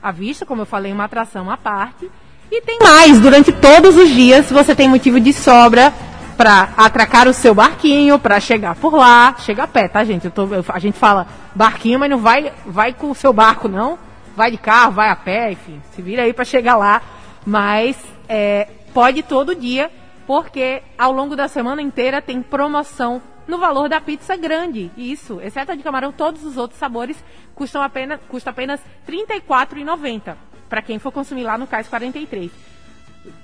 A 0.02 0.12
vista, 0.12 0.46
como 0.46 0.62
eu 0.62 0.66
falei, 0.66 0.92
uma 0.92 1.06
atração 1.06 1.50
à 1.50 1.58
parte. 1.58 2.10
E 2.52 2.62
tem 2.62 2.78
mais, 2.80 3.20
durante 3.20 3.52
todos 3.52 3.98
os 3.98 4.10
dias, 4.10 4.52
você 4.52 4.76
tem 4.76 4.88
motivo 4.88 5.20
de 5.20 5.34
sobra 5.34 5.92
para 6.36 6.74
atracar 6.78 7.28
o 7.28 7.34
seu 7.34 7.54
barquinho, 7.54 8.20
para 8.20 8.40
chegar 8.40 8.76
por 8.76 8.94
lá, 8.94 9.36
chega 9.40 9.64
a 9.64 9.68
pé, 9.68 9.88
tá, 9.88 10.04
gente? 10.04 10.26
Eu 10.26 10.32
tô, 10.32 10.46
eu, 10.54 10.66
a 10.68 10.80
gente 10.80 10.98
fala 10.98 11.28
barquinho, 11.54 12.00
mas 12.00 12.10
não 12.10 12.18
vai, 12.18 12.52
vai 12.66 12.94
com 12.94 13.10
o 13.10 13.16
seu 13.16 13.32
barco, 13.32 13.68
não. 13.68 13.98
Vai 14.36 14.52
de 14.52 14.58
carro, 14.58 14.92
vai 14.92 15.10
a 15.10 15.16
pé, 15.16 15.54
enfim, 15.54 15.82
se 15.92 16.02
vira 16.02 16.24
aí 16.24 16.34
para 16.34 16.44
chegar 16.44 16.76
lá. 16.76 17.02
Mas 17.46 17.98
é, 18.28 18.68
pode 18.94 19.24
todo 19.24 19.56
dia, 19.56 19.90
porque 20.28 20.84
ao 20.98 21.12
longo 21.12 21.36
da 21.36 21.48
semana 21.48 21.82
inteira 21.82 22.22
tem 22.22 22.42
promoção 22.42 23.22
no 23.48 23.58
valor 23.58 23.88
da 23.88 24.02
pizza 24.02 24.36
grande. 24.36 24.92
Isso, 24.98 25.40
exceto 25.42 25.72
a 25.72 25.76
de 25.76 25.84
camarão, 25.84 26.12
todos 26.12 26.44
os 26.44 26.58
outros 26.58 26.80
sabores 26.80 27.24
custam 27.54 27.82
apenas, 27.82 28.20
custa 28.28 28.50
apenas 28.50 28.82
R$ 29.08 29.26
34,90 29.48 30.36
para 30.68 30.82
quem 30.82 31.00
for 31.00 31.12
consumir 31.12 31.44
lá 31.44 31.58
no 31.58 31.68
Cais 31.68 31.88
43. 31.88 32.52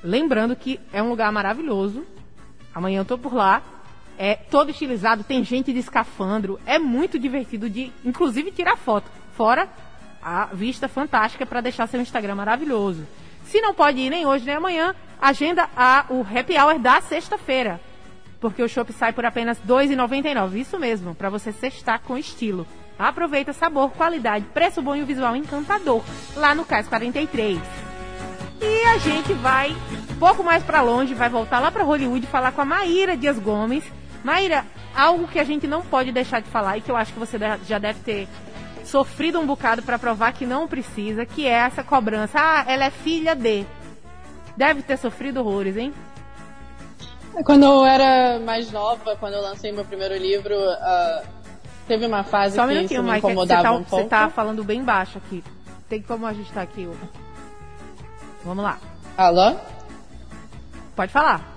Lembrando 0.04 0.56
que 0.56 0.80
é 0.92 1.02
um 1.02 1.10
lugar 1.10 1.32
maravilhoso, 1.32 2.06
Amanhã 2.74 3.00
eu 3.00 3.06
tô 3.06 3.18
por 3.18 3.34
lá. 3.34 3.62
É 4.18 4.36
todo 4.36 4.70
estilizado, 4.70 5.24
tem 5.24 5.44
gente 5.44 5.74
de 5.74 5.80
escafandro. 5.80 6.60
É 6.66 6.78
muito 6.78 7.18
divertido 7.18 7.70
de, 7.70 7.92
inclusive, 8.06 8.52
tirar 8.52 8.78
foto. 8.78 9.10
Fora 9.36 9.68
a 10.22 10.46
vista 10.46 10.88
fantástica 10.88 11.46
para 11.46 11.62
deixar 11.62 11.88
seu 11.88 12.00
Instagram 12.00 12.36
maravilhoso. 12.36 13.08
Se 13.46 13.60
não 13.60 13.74
pode 13.74 14.00
ir 14.00 14.10
nem 14.10 14.26
hoje 14.26 14.46
nem 14.46 14.56
amanhã, 14.56 14.96
agenda 15.20 15.68
a, 15.76 16.06
o 16.10 16.22
happy 16.22 16.58
hour 16.58 16.78
da 16.78 17.02
sexta-feira. 17.02 17.82
Porque 18.40 18.62
o 18.62 18.70
shopping 18.70 18.94
sai 18.94 19.14
por 19.14 19.26
apenas 19.26 19.58
R$ 19.60 19.66
2,99. 19.68 20.56
Isso 20.56 20.80
mesmo, 20.80 21.14
para 21.14 21.30
você 21.30 21.52
sextar 21.52 22.02
com 22.02 22.18
estilo. 22.18 22.66
Aproveita 22.98 23.54
sabor, 23.54 23.92
qualidade, 23.92 24.46
preço 24.54 24.82
bom 24.82 24.96
e 24.96 25.02
o 25.02 25.06
visual 25.06 25.36
encantador. 25.36 26.04
Lá 26.36 26.54
no 26.54 26.66
Cais 26.66 26.88
43. 26.88 27.91
E 28.62 28.84
a 28.86 28.98
gente 29.00 29.34
vai 29.34 29.76
um 30.12 30.16
pouco 30.20 30.44
mais 30.44 30.64
para 30.64 30.82
longe, 30.82 31.16
vai 31.16 31.30
voltar 31.30 31.60
lá 31.60 31.72
para 31.72 31.84
Hollywood 31.84 32.28
falar 32.28 32.52
com 32.52 32.62
a 32.62 32.66
Maíra 32.66 33.18
Dias 33.18 33.40
Gomes. 33.40 33.84
Maíra, 34.24 34.66
algo 34.96 35.28
que 35.28 35.40
a 35.40 35.44
gente 35.44 35.66
não 35.66 35.82
pode 35.82 36.12
deixar 36.12 36.42
de 36.42 36.50
falar 36.50 36.78
e 36.78 36.82
que 36.82 36.92
eu 36.92 36.96
acho 36.96 37.12
que 37.12 37.20
você 37.20 37.40
já 37.68 37.80
deve 37.80 38.00
ter 38.02 38.28
sofrido 38.86 39.40
um 39.40 39.48
bocado 39.48 39.82
para 39.82 39.98
provar 39.98 40.34
que 40.34 40.46
não 40.46 40.68
precisa, 40.68 41.26
que 41.26 41.48
é 41.48 41.52
essa 41.52 41.84
cobrança. 41.84 42.38
Ah, 42.40 42.64
ela 42.68 42.86
é 42.86 42.92
filha 42.92 43.36
de. 43.36 43.66
Deve 44.56 44.84
ter 44.84 44.98
sofrido 44.98 45.40
horrores, 45.40 45.76
hein? 45.78 45.94
Quando 47.44 47.64
eu 47.64 47.86
era 47.86 48.40
mais 48.40 48.72
nova, 48.72 49.16
quando 49.16 49.36
eu 49.36 49.42
lancei 49.42 49.72
meu 49.72 49.86
primeiro 49.86 50.16
livro, 50.18 50.54
uh, 50.54 51.26
teve 51.88 52.06
uma 52.06 52.24
fase 52.24 52.58
Só 52.58 52.66
um 52.66 52.68
que 52.68 52.94
isso 52.94 53.02
me 53.02 53.18
incomodava 53.18 53.64
tá, 53.64 53.72
um 53.72 53.84
pouco. 53.84 54.04
Você 54.04 54.10
tá 54.10 54.30
falando 54.30 54.64
bem 54.64 54.84
baixo 54.84 55.18
aqui. 55.18 55.44
Tem 55.88 56.02
como 56.02 56.26
ajustar 56.26 56.64
aqui 56.64 56.86
o... 56.86 56.96
Vamos 58.44 58.64
lá. 58.64 58.80
Alô? 59.18 59.56
Pode 60.96 61.12
falar. 61.12 61.56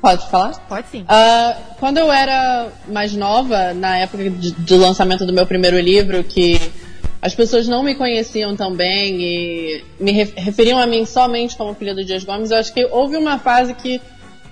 Pode 0.00 0.28
falar? 0.28 0.58
Pode 0.68 0.88
sim. 0.88 1.02
Uh, 1.02 1.74
quando 1.78 1.98
eu 1.98 2.12
era 2.12 2.68
mais 2.88 3.12
nova, 3.14 3.72
na 3.72 3.98
época 3.98 4.28
de, 4.30 4.52
do 4.52 4.76
lançamento 4.76 5.24
do 5.24 5.32
meu 5.32 5.46
primeiro 5.46 5.78
livro, 5.78 6.22
que 6.22 6.60
as 7.20 7.34
pessoas 7.34 7.66
não 7.66 7.82
me 7.82 7.94
conheciam 7.94 8.54
tão 8.54 8.74
bem 8.74 9.20
e 9.20 9.84
me 9.98 10.12
referiam 10.12 10.78
a 10.78 10.86
mim 10.86 11.04
somente 11.06 11.56
como 11.56 11.74
filha 11.74 11.94
do 11.94 12.04
Dias 12.04 12.24
Gomes, 12.24 12.50
eu 12.50 12.58
acho 12.58 12.72
que 12.72 12.84
houve 12.84 13.16
uma 13.16 13.38
fase 13.38 13.74
que 13.74 14.00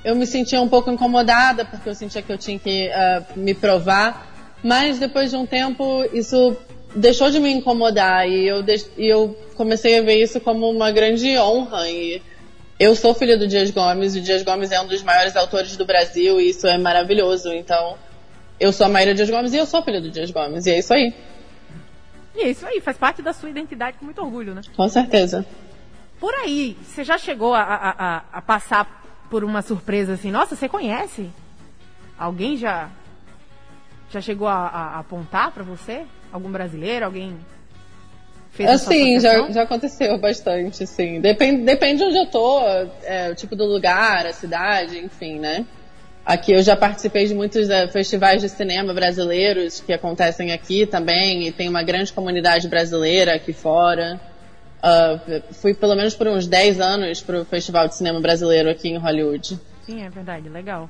eu 0.04 0.14
me 0.14 0.26
sentia 0.26 0.60
um 0.60 0.68
pouco 0.68 0.90
incomodada, 0.90 1.64
porque 1.64 1.88
eu 1.88 1.94
sentia 1.94 2.20
que 2.20 2.32
eu 2.32 2.38
tinha 2.38 2.58
que 2.58 2.88
uh, 2.88 3.38
me 3.38 3.54
provar. 3.54 4.32
Mas 4.62 4.98
depois 4.98 5.30
de 5.30 5.36
um 5.36 5.46
tempo, 5.46 6.04
isso 6.12 6.56
deixou 6.94 7.30
de 7.30 7.40
me 7.40 7.50
incomodar 7.50 8.28
e 8.28 8.46
eu, 8.46 8.64
e 8.96 9.06
eu 9.06 9.36
comecei 9.56 9.98
a 9.98 10.02
ver 10.02 10.22
isso 10.22 10.40
como 10.40 10.70
uma 10.70 10.90
grande 10.90 11.36
honra. 11.38 11.88
E 11.88 12.22
eu 12.78 12.94
sou 12.94 13.14
filha 13.14 13.38
do 13.38 13.46
Dias 13.46 13.70
Gomes, 13.70 14.14
e 14.14 14.18
o 14.18 14.22
Dias 14.22 14.42
Gomes 14.42 14.70
é 14.72 14.80
um 14.80 14.86
dos 14.86 15.02
maiores 15.02 15.36
autores 15.36 15.76
do 15.76 15.84
Brasil 15.84 16.40
e 16.40 16.50
isso 16.50 16.66
é 16.66 16.78
maravilhoso. 16.78 17.52
Então, 17.52 17.96
eu 18.58 18.72
sou 18.72 18.86
a 18.86 18.88
Maíra 18.88 19.14
Dias 19.14 19.30
Gomes 19.30 19.52
e 19.52 19.56
eu 19.56 19.66
sou 19.66 19.82
filha 19.82 20.00
do 20.00 20.10
Dias 20.10 20.30
Gomes, 20.30 20.66
e 20.66 20.70
é 20.70 20.78
isso 20.78 20.92
aí. 20.94 21.14
E 22.36 22.40
é 22.40 22.50
isso 22.50 22.66
aí, 22.66 22.80
faz 22.80 22.96
parte 22.96 23.22
da 23.22 23.32
sua 23.32 23.48
identidade 23.48 23.96
com 23.98 24.04
muito 24.04 24.20
orgulho, 24.20 24.54
né? 24.54 24.62
Com 24.76 24.88
certeza. 24.88 25.46
Por 26.18 26.34
aí, 26.34 26.76
você 26.82 27.04
já 27.04 27.16
chegou 27.16 27.54
a, 27.54 27.62
a, 27.62 27.90
a, 27.90 28.24
a 28.32 28.42
passar 28.42 29.04
por 29.30 29.44
uma 29.44 29.62
surpresa 29.62 30.14
assim? 30.14 30.30
Nossa, 30.30 30.56
você 30.56 30.68
conhece? 30.68 31.30
Alguém 32.18 32.56
já 32.56 32.90
já 34.14 34.20
chegou 34.20 34.46
a, 34.48 34.66
a 34.68 34.98
apontar 35.00 35.50
para 35.50 35.62
você? 35.62 36.02
Algum 36.32 36.50
brasileiro? 36.50 37.04
Alguém 37.04 37.36
fez 38.50 38.70
assim, 38.70 39.18
já, 39.18 39.50
já 39.50 39.62
aconteceu 39.62 40.16
bastante, 40.18 40.86
sim. 40.86 41.20
Depende, 41.20 41.62
depende 41.62 41.98
de 41.98 42.04
onde 42.04 42.18
eu 42.18 42.26
tô, 42.26 42.60
é, 43.02 43.30
o 43.30 43.34
tipo 43.34 43.56
do 43.56 43.64
lugar, 43.64 44.26
a 44.26 44.32
cidade, 44.32 44.98
enfim, 44.98 45.38
né? 45.38 45.66
Aqui 46.24 46.52
eu 46.52 46.62
já 46.62 46.74
participei 46.74 47.26
de 47.26 47.34
muitos 47.34 47.68
uh, 47.68 47.88
festivais 47.92 48.40
de 48.40 48.48
cinema 48.48 48.94
brasileiros 48.94 49.80
que 49.80 49.92
acontecem 49.92 50.52
aqui 50.52 50.86
também, 50.86 51.46
e 51.46 51.52
tem 51.52 51.68
uma 51.68 51.82
grande 51.82 52.12
comunidade 52.12 52.66
brasileira 52.68 53.34
aqui 53.34 53.52
fora. 53.52 54.18
Uh, 54.78 55.52
fui 55.54 55.74
pelo 55.74 55.94
menos 55.94 56.14
por 56.14 56.28
uns 56.28 56.46
10 56.46 56.80
anos 56.80 57.20
para 57.20 57.40
o 57.40 57.44
Festival 57.44 57.88
de 57.88 57.96
Cinema 57.96 58.20
Brasileiro 58.20 58.70
aqui 58.70 58.88
em 58.88 58.96
Hollywood. 58.96 59.58
Sim, 59.84 60.02
é 60.02 60.08
verdade, 60.08 60.48
legal. 60.48 60.88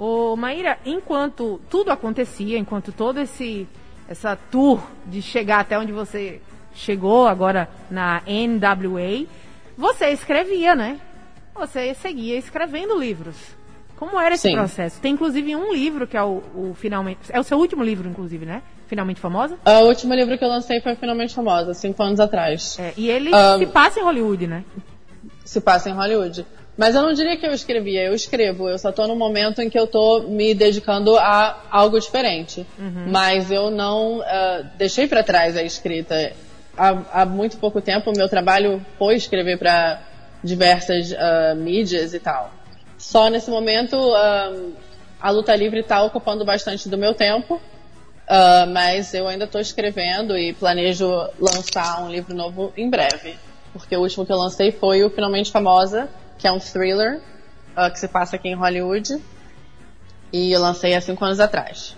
Ô, 0.00 0.34
Maíra, 0.34 0.78
enquanto 0.86 1.60
tudo 1.68 1.90
acontecia, 1.90 2.56
enquanto 2.56 2.90
todo 2.90 3.20
esse 3.20 3.68
essa 4.08 4.34
tour 4.34 4.82
de 5.04 5.20
chegar 5.20 5.60
até 5.60 5.78
onde 5.78 5.92
você 5.92 6.40
chegou 6.74 7.28
agora 7.28 7.68
na 7.90 8.22
NWA, 8.26 9.26
você 9.76 10.06
escrevia, 10.06 10.74
né? 10.74 10.98
Você 11.54 11.92
seguia 11.92 12.38
escrevendo 12.38 12.98
livros. 12.98 13.36
Como 13.98 14.18
era 14.18 14.34
esse 14.34 14.48
Sim. 14.48 14.54
processo? 14.54 14.98
Tem 15.02 15.12
inclusive 15.12 15.54
um 15.54 15.70
livro 15.70 16.06
que 16.06 16.16
é 16.16 16.22
o, 16.22 16.42
o, 16.54 16.74
Finalmente. 16.74 17.20
É 17.28 17.38
o 17.38 17.44
seu 17.44 17.58
último 17.58 17.84
livro, 17.84 18.08
inclusive, 18.08 18.46
né? 18.46 18.62
Finalmente 18.86 19.20
Famosa? 19.20 19.58
O 19.66 19.86
último 19.86 20.14
livro 20.14 20.38
que 20.38 20.42
eu 20.42 20.48
lancei 20.48 20.80
foi 20.80 20.96
Finalmente 20.96 21.34
Famosa, 21.34 21.74
cinco 21.74 22.02
anos 22.02 22.20
atrás. 22.20 22.78
É, 22.78 22.94
e 22.96 23.10
ele 23.10 23.30
um, 23.34 23.58
se 23.58 23.66
passa 23.66 24.00
em 24.00 24.02
Hollywood, 24.02 24.46
né? 24.46 24.64
Se 25.44 25.60
passa 25.60 25.90
em 25.90 25.92
Hollywood. 25.92 26.46
Mas 26.80 26.94
eu 26.94 27.02
não 27.02 27.12
diria 27.12 27.36
que 27.36 27.46
eu 27.46 27.52
escrevia, 27.52 28.04
eu 28.04 28.14
escrevo. 28.14 28.66
Eu 28.66 28.78
só 28.78 28.90
tô 28.90 29.06
no 29.06 29.14
momento 29.14 29.60
em 29.60 29.68
que 29.68 29.78
eu 29.78 29.86
tô 29.86 30.20
me 30.20 30.54
dedicando 30.54 31.14
a 31.18 31.62
algo 31.70 32.00
diferente. 32.00 32.66
Uhum. 32.78 33.04
Mas 33.06 33.50
eu 33.50 33.70
não 33.70 34.20
uh, 34.20 34.66
deixei 34.78 35.06
para 35.06 35.22
trás 35.22 35.58
a 35.58 35.62
escrita. 35.62 36.32
Há, 36.74 37.20
há, 37.20 37.26
muito 37.26 37.58
pouco 37.58 37.82
tempo, 37.82 38.10
meu 38.16 38.30
trabalho 38.30 38.82
foi 38.98 39.16
escrever 39.16 39.58
para 39.58 40.00
diversas 40.42 41.12
uh, 41.12 41.54
mídias 41.54 42.14
e 42.14 42.18
tal. 42.18 42.50
Só 42.96 43.28
nesse 43.28 43.50
momento, 43.50 43.96
uh, 43.98 44.72
a 45.20 45.30
luta 45.30 45.54
livre 45.54 45.80
está 45.80 46.02
ocupando 46.02 46.46
bastante 46.46 46.88
do 46.88 46.96
meu 46.96 47.12
tempo. 47.12 47.60
mas 48.72 49.12
eu 49.12 49.28
ainda 49.28 49.44
estou 49.44 49.60
escrevendo 49.60 50.34
e 50.34 50.54
planejo 50.54 51.10
lançar 51.38 52.02
um 52.02 52.08
livro 52.10 52.34
novo 52.34 52.72
em 52.74 52.88
breve. 52.88 53.36
Porque 53.70 53.94
o 53.94 54.00
último 54.00 54.24
que 54.24 54.32
eu 54.32 54.38
lancei 54.38 54.72
foi 54.72 55.04
o 55.04 55.10
Finalmente 55.10 55.50
Famosa, 55.50 56.08
que 56.40 56.48
é 56.48 56.52
um 56.52 56.58
thriller 56.58 57.20
uh, 57.76 57.92
que 57.92 58.00
se 58.00 58.08
passa 58.08 58.36
aqui 58.36 58.48
em 58.48 58.54
Hollywood. 58.54 59.22
E 60.32 60.52
eu 60.52 60.60
lancei 60.60 60.94
há 60.94 61.00
cinco 61.00 61.24
anos 61.24 61.38
atrás. 61.38 61.96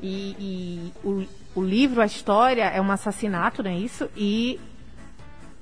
E, 0.00 0.36
e 0.38 0.92
o, 1.02 1.24
o, 1.56 1.62
livro, 1.62 2.00
a 2.00 2.06
história, 2.06 2.64
é 2.64 2.80
um 2.80 2.90
assassinato, 2.90 3.62
não 3.62 3.70
é 3.70 3.74
isso? 3.74 4.08
E 4.16 4.60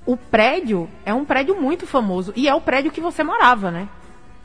o 0.05 0.15
prédio 0.15 0.89
é 1.05 1.13
um 1.13 1.25
prédio 1.25 1.59
muito 1.59 1.87
famoso. 1.87 2.31
E 2.35 2.47
é 2.47 2.53
o 2.53 2.61
prédio 2.61 2.91
que 2.91 3.01
você 3.01 3.23
morava, 3.23 3.71
né? 3.71 3.89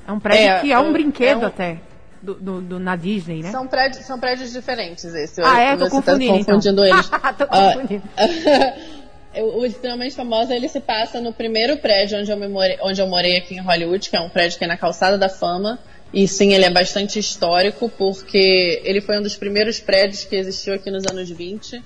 É 0.06 0.12
um 0.12 0.18
prédio 0.18 0.46
é, 0.46 0.60
que 0.60 0.72
é 0.72 0.78
um 0.78 0.88
é, 0.88 0.92
brinquedo 0.92 1.42
é 1.42 1.44
um... 1.44 1.48
até. 1.48 1.80
Do, 2.22 2.34
do, 2.34 2.60
do, 2.60 2.78
na 2.78 2.94
Disney, 2.94 3.42
né? 3.42 3.50
São 3.50 3.66
prédios, 3.66 4.04
são 4.04 4.16
prédios 4.16 4.52
diferentes 4.52 5.04
esse. 5.06 5.42
Ah, 5.42 5.58
é? 5.58 5.76
Tô 5.76 5.90
confundindo, 5.90 6.44
tá 6.44 6.52
confundindo 6.52 6.84
então. 6.84 6.96
eles. 6.96 7.10
tô 7.36 7.46
confundindo. 7.48 8.04
Uh, 8.06 8.91
o 9.40 9.64
extremamente 9.64 10.14
famosa 10.14 10.54
ele 10.54 10.68
se 10.68 10.80
passa 10.80 11.20
no 11.20 11.32
primeiro 11.32 11.78
prédio 11.78 12.18
onde 12.18 12.30
eu, 12.30 12.50
morei, 12.50 12.78
onde 12.82 13.00
eu 13.00 13.06
morei 13.06 13.36
aqui 13.36 13.54
em 13.54 13.60
Hollywood, 13.60 14.10
que 14.10 14.16
é 14.16 14.20
um 14.20 14.28
prédio 14.28 14.58
que 14.58 14.64
é 14.64 14.68
na 14.68 14.76
Calçada 14.76 15.16
da 15.16 15.28
Fama. 15.28 15.78
E 16.12 16.28
sim, 16.28 16.52
ele 16.52 16.64
é 16.66 16.70
bastante 16.70 17.18
histórico 17.18 17.88
porque 17.96 18.82
ele 18.84 19.00
foi 19.00 19.18
um 19.18 19.22
dos 19.22 19.34
primeiros 19.34 19.80
prédios 19.80 20.24
que 20.24 20.36
existiu 20.36 20.74
aqui 20.74 20.90
nos 20.90 21.06
anos 21.06 21.30
20. 21.30 21.82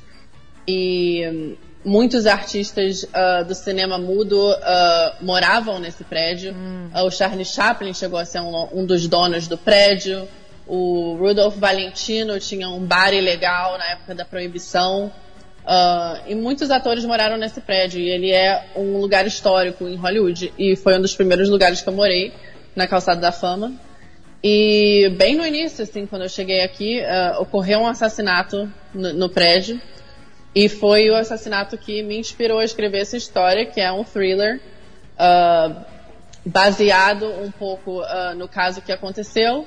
E 0.66 1.28
hum, 1.28 1.56
muitos 1.84 2.26
artistas 2.26 3.04
uh, 3.04 3.44
do 3.46 3.54
cinema 3.54 3.96
mudo 3.96 4.50
uh, 4.50 5.24
moravam 5.24 5.78
nesse 5.78 6.02
prédio. 6.02 6.52
Hum. 6.52 6.90
Uh, 6.92 7.06
o 7.06 7.10
Charlie 7.10 7.44
Chaplin 7.44 7.94
chegou 7.94 8.18
a 8.18 8.24
ser 8.24 8.40
um, 8.40 8.68
um, 8.72 8.84
dos 8.84 9.06
donos 9.06 9.46
do 9.46 9.56
prédio. 9.56 10.26
O 10.66 11.14
Rudolph 11.20 11.56
Valentino 11.56 12.40
tinha 12.40 12.68
um 12.68 12.84
bar 12.84 13.14
ilegal 13.14 13.78
na 13.78 13.92
época 13.92 14.16
da 14.16 14.24
proibição. 14.24 15.12
Uh, 15.66 16.22
e 16.28 16.34
muitos 16.36 16.70
atores 16.70 17.04
moraram 17.04 17.36
nesse 17.36 17.60
prédio. 17.60 18.00
E 18.00 18.08
ele 18.08 18.30
é 18.30 18.66
um 18.76 18.98
lugar 19.00 19.26
histórico 19.26 19.88
em 19.88 19.96
Hollywood. 19.96 20.52
E 20.56 20.76
foi 20.76 20.96
um 20.96 21.00
dos 21.00 21.14
primeiros 21.14 21.48
lugares 21.48 21.82
que 21.82 21.88
eu 21.88 21.92
morei, 21.92 22.32
na 22.74 22.86
Calçada 22.86 23.20
da 23.20 23.32
Fama. 23.32 23.72
E 24.42 25.12
bem 25.16 25.34
no 25.34 25.44
início, 25.44 25.82
assim, 25.82 26.06
quando 26.06 26.22
eu 26.22 26.28
cheguei 26.28 26.62
aqui, 26.62 27.00
uh, 27.00 27.42
ocorreu 27.42 27.80
um 27.80 27.86
assassinato 27.86 28.70
no, 28.94 29.12
no, 29.12 29.28
prédio. 29.28 29.80
E 30.54 30.68
foi 30.68 31.10
o 31.10 31.16
assassinato 31.16 31.76
que 31.76 32.02
me 32.02 32.16
inspirou 32.16 32.60
a 32.60 32.64
escrever 32.64 33.00
essa 33.00 33.16
história, 33.16 33.66
que 33.66 33.80
é 33.80 33.90
um 33.90 34.04
thriller 34.04 34.60
uh, 35.18 35.84
baseado 36.44 37.26
um 37.42 37.50
pouco 37.50 38.02
no 38.36 38.46
caso 38.46 38.80
que 38.80 38.92
aconteceu 38.92 39.66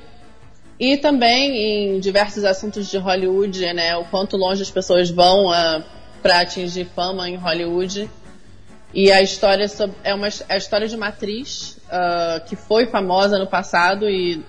e 0.79 0.95
também 0.95 1.95
em 1.95 1.99
diversos 1.99 2.45
assuntos 2.45 2.89
de 2.89 2.97
Hollywood, 2.97 3.73
né? 3.73 3.97
O 3.97 4.05
quanto 4.05 4.37
longe 4.37 4.61
as 4.61 4.71
pessoas 4.71 5.09
vão 5.09 5.51
ah, 5.51 5.83
para 6.21 6.39
atingir 6.39 6.85
fama 6.85 7.29
em 7.29 7.35
Hollywood. 7.35 8.09
E 8.93 9.11
a 9.11 9.21
história 9.21 9.65
é 10.03 10.13
uma 10.13 10.27
é 10.27 10.31
a 10.47 10.57
história 10.57 10.87
de 10.87 10.95
uma 10.95 11.09
atriz 11.09 11.77
uh, 11.87 12.43
que 12.47 12.55
foi 12.55 12.87
famosa 12.87 13.37
no 13.37 13.45
passado 13.45 14.09
e 14.09 14.43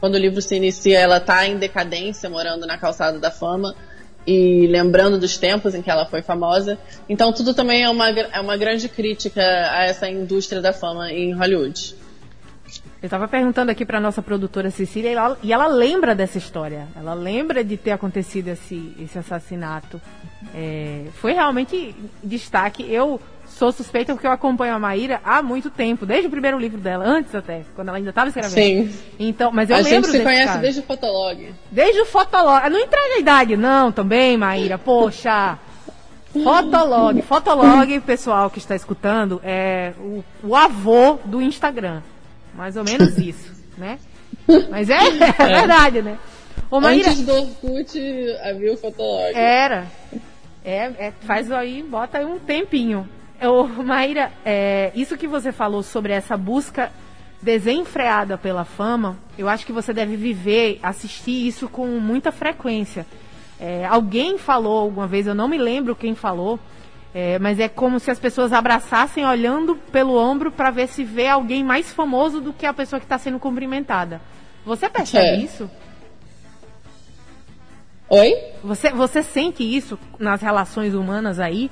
quando 0.00 0.14
o 0.14 0.18
livro 0.18 0.42
se 0.42 0.56
inicia 0.56 0.98
ela 0.98 1.18
está 1.18 1.46
em 1.46 1.56
decadência, 1.58 2.28
morando 2.28 2.66
na 2.66 2.76
calçada 2.76 3.20
da 3.20 3.30
fama 3.30 3.72
e 4.26 4.66
lembrando 4.66 5.18
dos 5.18 5.36
tempos 5.36 5.76
em 5.76 5.82
que 5.82 5.90
ela 5.90 6.06
foi 6.06 6.22
famosa. 6.22 6.76
Então 7.08 7.32
tudo 7.32 7.54
também 7.54 7.84
é 7.84 7.88
uma, 7.88 8.08
é 8.10 8.40
uma 8.40 8.56
grande 8.56 8.88
crítica 8.88 9.42
a 9.42 9.84
essa 9.84 10.08
indústria 10.08 10.60
da 10.60 10.72
fama 10.72 11.12
em 11.12 11.32
Hollywood. 11.32 12.01
Eu 13.02 13.08
estava 13.08 13.26
perguntando 13.26 13.72
aqui 13.72 13.84
para 13.84 13.98
nossa 13.98 14.22
produtora 14.22 14.70
Cecília 14.70 15.10
e 15.10 15.14
ela, 15.14 15.38
e 15.42 15.52
ela, 15.52 15.66
lembra 15.66 16.14
dessa 16.14 16.38
história. 16.38 16.86
Ela 16.94 17.14
lembra 17.14 17.64
de 17.64 17.76
ter 17.76 17.90
acontecido 17.90 18.46
esse, 18.46 18.94
esse 18.96 19.18
assassinato. 19.18 20.00
É, 20.54 21.06
foi 21.14 21.32
realmente 21.32 21.96
destaque. 22.22 22.88
Eu 22.88 23.20
sou 23.44 23.72
suspeita 23.72 24.12
porque 24.14 24.24
eu 24.24 24.30
acompanho 24.30 24.76
a 24.76 24.78
Maíra 24.78 25.20
há 25.24 25.42
muito 25.42 25.68
tempo, 25.68 26.06
desde 26.06 26.28
o 26.28 26.30
primeiro 26.30 26.56
livro 26.56 26.78
dela, 26.80 27.04
antes 27.04 27.34
até, 27.34 27.62
quando 27.74 27.88
ela 27.88 27.96
ainda 27.96 28.10
estava 28.10 28.28
escrevendo. 28.28 28.54
Sim. 28.88 28.98
Então, 29.18 29.50
mas 29.50 29.68
eu 29.68 29.76
a 29.76 29.80
lembro 29.80 30.08
gente 30.08 30.18
se 30.18 30.24
conhece 30.24 30.46
caso. 30.46 30.60
desde 30.60 30.80
o 30.80 30.84
Fotolog. 30.84 31.54
Desde 31.72 32.00
o 32.02 32.06
Fotolog. 32.06 32.70
Não 32.70 32.78
entrega 32.78 33.16
a 33.16 33.18
idade, 33.18 33.56
não, 33.56 33.90
também, 33.90 34.36
Maíra. 34.36 34.78
Poxa. 34.78 35.58
Fotolog. 36.32 37.20
Fotolog, 37.22 38.00
pessoal 38.02 38.48
que 38.48 38.58
está 38.58 38.76
escutando, 38.76 39.40
é 39.42 39.92
o, 39.98 40.24
o 40.44 40.54
avô 40.54 41.18
do 41.24 41.42
Instagram. 41.42 42.00
Mais 42.54 42.76
ou 42.76 42.84
menos 42.84 43.16
isso, 43.18 43.52
né? 43.76 43.98
Mas 44.70 44.88
é, 44.90 44.98
é, 44.98 45.32
verdade, 45.32 46.02
né? 46.02 46.18
Ô, 46.70 46.80
Maíra, 46.80 47.10
Antes 47.10 47.22
do 47.24 47.32
Orkut 47.32 47.98
havia 48.42 48.72
o 48.72 48.76
Fotolog. 48.76 49.34
Era. 49.34 49.86
É, 50.64 51.06
é, 51.06 51.12
faz 51.22 51.50
aí, 51.50 51.82
bota 51.82 52.18
aí 52.18 52.24
um 52.24 52.38
tempinho. 52.38 53.08
Ô, 53.42 53.64
Maíra, 53.82 54.32
é, 54.44 54.92
isso 54.94 55.16
que 55.16 55.26
você 55.26 55.50
falou 55.50 55.82
sobre 55.82 56.12
essa 56.12 56.36
busca 56.36 56.92
desenfreada 57.42 58.38
pela 58.38 58.64
fama, 58.64 59.18
eu 59.36 59.48
acho 59.48 59.66
que 59.66 59.72
você 59.72 59.92
deve 59.92 60.16
viver, 60.16 60.78
assistir 60.82 61.46
isso 61.46 61.68
com 61.68 61.86
muita 61.86 62.30
frequência. 62.30 63.04
É, 63.58 63.84
alguém 63.84 64.38
falou 64.38 64.78
alguma 64.78 65.06
vez, 65.06 65.26
eu 65.26 65.34
não 65.34 65.48
me 65.48 65.58
lembro 65.58 65.96
quem 65.96 66.14
falou, 66.14 66.58
é, 67.14 67.38
mas 67.38 67.60
é 67.60 67.68
como 67.68 68.00
se 68.00 68.10
as 68.10 68.18
pessoas 68.18 68.52
abraçassem 68.52 69.24
olhando 69.24 69.76
pelo 69.90 70.16
ombro 70.16 70.50
para 70.50 70.70
ver 70.70 70.88
se 70.88 71.04
vê 71.04 71.28
alguém 71.28 71.62
mais 71.62 71.92
famoso 71.92 72.40
do 72.40 72.52
que 72.52 72.64
a 72.64 72.72
pessoa 72.72 72.98
que 72.98 73.04
está 73.04 73.18
sendo 73.18 73.38
cumprimentada. 73.38 74.20
Você 74.64 74.88
percebe 74.88 75.26
é. 75.26 75.36
isso? 75.36 75.70
Oi? 78.08 78.34
Você, 78.62 78.90
você 78.90 79.22
sente 79.22 79.62
isso 79.62 79.98
nas 80.18 80.40
relações 80.40 80.94
humanas 80.94 81.38
aí? 81.38 81.70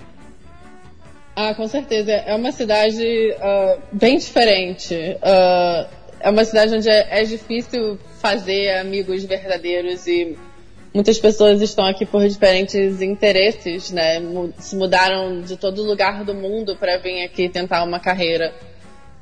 Ah, 1.35 1.55
com 1.55 1.67
certeza. 1.69 2.13
É 2.13 2.35
uma 2.35 2.53
cidade 2.53 3.03
uh, 3.03 3.81
bem 3.93 4.19
diferente. 4.19 4.95
Uh, 4.95 5.89
é 6.21 6.29
uma 6.29 6.45
cidade 6.45 6.75
onde 6.75 6.89
é, 6.89 7.21
é 7.21 7.25
difícil 7.25 7.99
fazer 8.21 8.79
amigos 8.79 9.25
verdadeiros 9.25 10.07
e 10.07 10.37
muitas 10.93 11.19
pessoas 11.19 11.63
estão 11.63 11.87
aqui 11.87 12.05
por 12.05 12.27
diferentes 12.27 13.01
interesses, 13.01 13.91
né? 13.91 14.21
Se 14.59 14.77
mudaram 14.77 15.41
de 15.41 15.57
todo 15.57 15.83
lugar 15.83 16.25
do 16.25 16.35
mundo 16.35 16.77
para 16.77 16.99
vir 16.99 17.25
aqui 17.25 17.49
tentar 17.49 17.83
uma 17.85 18.01
carreira. 18.01 18.53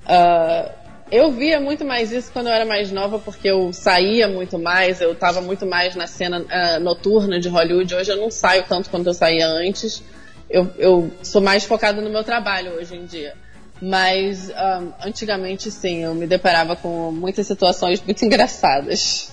Uh, 0.05 0.71
eu 1.11 1.31
via 1.33 1.59
muito 1.59 1.85
mais 1.85 2.13
isso 2.13 2.31
quando 2.33 2.49
eu 2.49 2.53
era 2.53 2.65
mais 2.65 2.91
nova, 2.91 3.19
porque 3.19 3.49
eu 3.49 3.73
saía 3.73 4.29
muito 4.29 4.59
mais, 4.59 5.01
eu 5.01 5.13
estava 5.13 5.41
muito 5.41 5.65
mais 5.65 5.95
na 5.95 6.07
cena 6.07 6.41
uh, 6.41 6.81
noturna 6.81 7.41
de 7.41 7.49
Hollywood. 7.49 7.95
Hoje 7.95 8.13
eu 8.13 8.17
não 8.17 8.31
saio 8.31 8.65
tanto 8.69 8.91
quanto 8.91 9.07
eu 9.07 9.15
saía 9.15 9.47
antes. 9.47 10.03
Eu, 10.51 10.71
eu 10.79 11.11
sou 11.23 11.41
mais 11.41 11.65
focada 11.65 12.01
no 12.01 12.11
meu 12.11 12.25
trabalho 12.25 12.73
hoje 12.73 12.97
em 12.97 13.05
dia. 13.05 13.35
Mas 13.81 14.49
um, 14.49 14.53
ah, 14.57 14.83
antigamente 15.05 15.71
sim, 15.71 16.03
eu 16.03 16.13
me 16.13 16.27
deparava 16.27 16.75
com 16.75 17.13
muitas 17.13 17.47
situações 17.47 18.03
muito 18.03 18.25
engraçadas. 18.25 19.31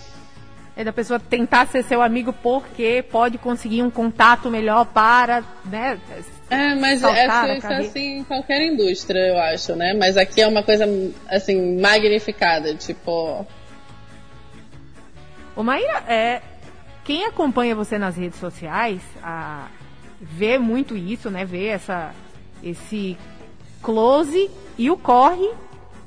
É 0.78 0.84
da 0.84 0.92
pessoa 0.92 1.20
tentar 1.20 1.68
ser 1.68 1.84
seu 1.84 2.02
amigo 2.02 2.34
porque 2.34 3.04
pode 3.10 3.38
conseguir 3.38 3.82
um 3.82 3.90
contato 3.90 4.50
melhor 4.50 4.86
para, 4.86 5.44
né? 5.64 5.98
É, 6.50 6.76
mas 6.76 7.02
é, 7.02 7.58
isso 7.58 7.68
é 7.68 7.78
assim 7.78 8.18
em 8.18 8.24
qualquer 8.24 8.62
indústria, 8.62 9.20
eu 9.20 9.40
acho, 9.40 9.74
né? 9.76 9.94
Mas 9.94 10.18
aqui 10.18 10.42
é 10.42 10.48
uma 10.48 10.62
coisa, 10.62 10.86
assim, 11.30 11.80
magnificada, 11.80 12.76
tipo... 12.76 13.46
Ô 15.56 15.64
Maíra, 15.64 16.04
é, 16.08 16.42
quem 17.06 17.26
acompanha 17.26 17.74
você 17.74 17.98
nas 17.98 18.18
redes 18.18 18.40
sociais 18.40 19.02
a, 19.24 19.68
vê 20.20 20.58
muito 20.58 20.98
isso, 20.98 21.30
né? 21.30 21.46
Vê 21.46 21.68
essa, 21.68 22.14
esse 22.62 23.18
close 23.82 24.50
e 24.78 24.90
o 24.90 24.98
corre 24.98 25.50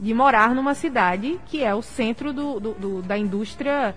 de 0.01 0.13
morar 0.13 0.55
numa 0.55 0.75
cidade 0.75 1.41
que 1.47 1.63
é 1.63 1.75
o 1.75 1.83
centro 1.83 2.33
do, 2.33 2.61
do, 2.61 2.73
do 2.75 3.03
da 3.03 3.17
indústria 3.17 3.95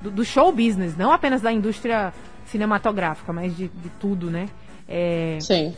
do, 0.00 0.10
do, 0.10 0.24
show 0.24 0.50
business, 0.52 0.96
não 0.96 1.12
apenas 1.12 1.40
da 1.40 1.52
indústria 1.52 2.12
cinematográfica, 2.46 3.32
mas 3.32 3.56
de, 3.56 3.68
de 3.68 3.88
tudo, 4.00 4.30
né? 4.30 4.48
É... 4.88 5.38
Sim. 5.40 5.74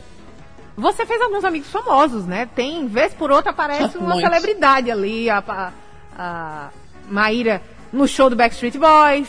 Você 0.75 1.05
fez 1.05 1.21
alguns 1.21 1.43
amigos 1.43 1.69
famosos, 1.69 2.25
né? 2.25 2.47
Tem, 2.55 2.87
vez 2.87 3.13
por 3.13 3.31
outra, 3.31 3.51
aparece 3.51 3.97
uma 3.99 4.15
celebridade 4.15 4.89
ali, 4.89 5.29
a, 5.29 5.43
a, 5.47 5.71
a, 6.17 6.69
Maíra 7.07 7.61
no 7.91 8.07
show 8.07 8.29
do 8.29 8.35
Backstreet 8.35 8.77
Boys, 8.77 9.27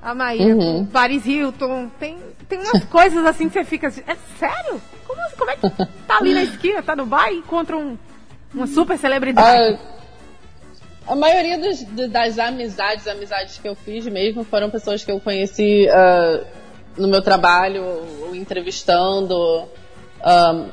a 0.00 0.14
Maíra 0.14 0.56
uhum. 0.56 0.86
Paris 0.86 1.26
Hilton. 1.26 1.90
Tem, 1.98 2.16
tem 2.48 2.58
umas 2.58 2.84
coisas 2.88 3.24
assim 3.26 3.48
que 3.48 3.54
você 3.54 3.64
fica 3.64 3.88
assim, 3.88 4.02
é 4.06 4.16
sério? 4.38 4.80
Como, 5.06 5.20
como 5.36 5.50
é 5.50 5.56
que 5.56 5.68
tá 6.06 6.18
ali 6.18 6.32
na 6.32 6.44
esquina, 6.44 6.82
tá 6.82 6.96
no 6.96 7.04
bar 7.04 7.30
e 7.30 7.38
encontra 7.38 7.76
um, 7.76 7.98
uma 8.54 8.66
super 8.66 8.96
celebridade? 8.96 9.74
Uh 9.74 9.97
a 11.08 11.16
maioria 11.16 11.58
dos, 11.58 11.82
das 12.10 12.38
amizades, 12.38 13.06
amizades 13.08 13.58
que 13.58 13.66
eu 13.66 13.74
fiz 13.74 14.06
mesmo, 14.06 14.44
foram 14.44 14.68
pessoas 14.68 15.02
que 15.02 15.10
eu 15.10 15.18
conheci 15.18 15.88
uh, 15.88 16.44
no 16.98 17.08
meu 17.08 17.22
trabalho, 17.22 17.82
ou, 18.22 18.34
entrevistando. 18.36 19.34
Um, 19.34 20.68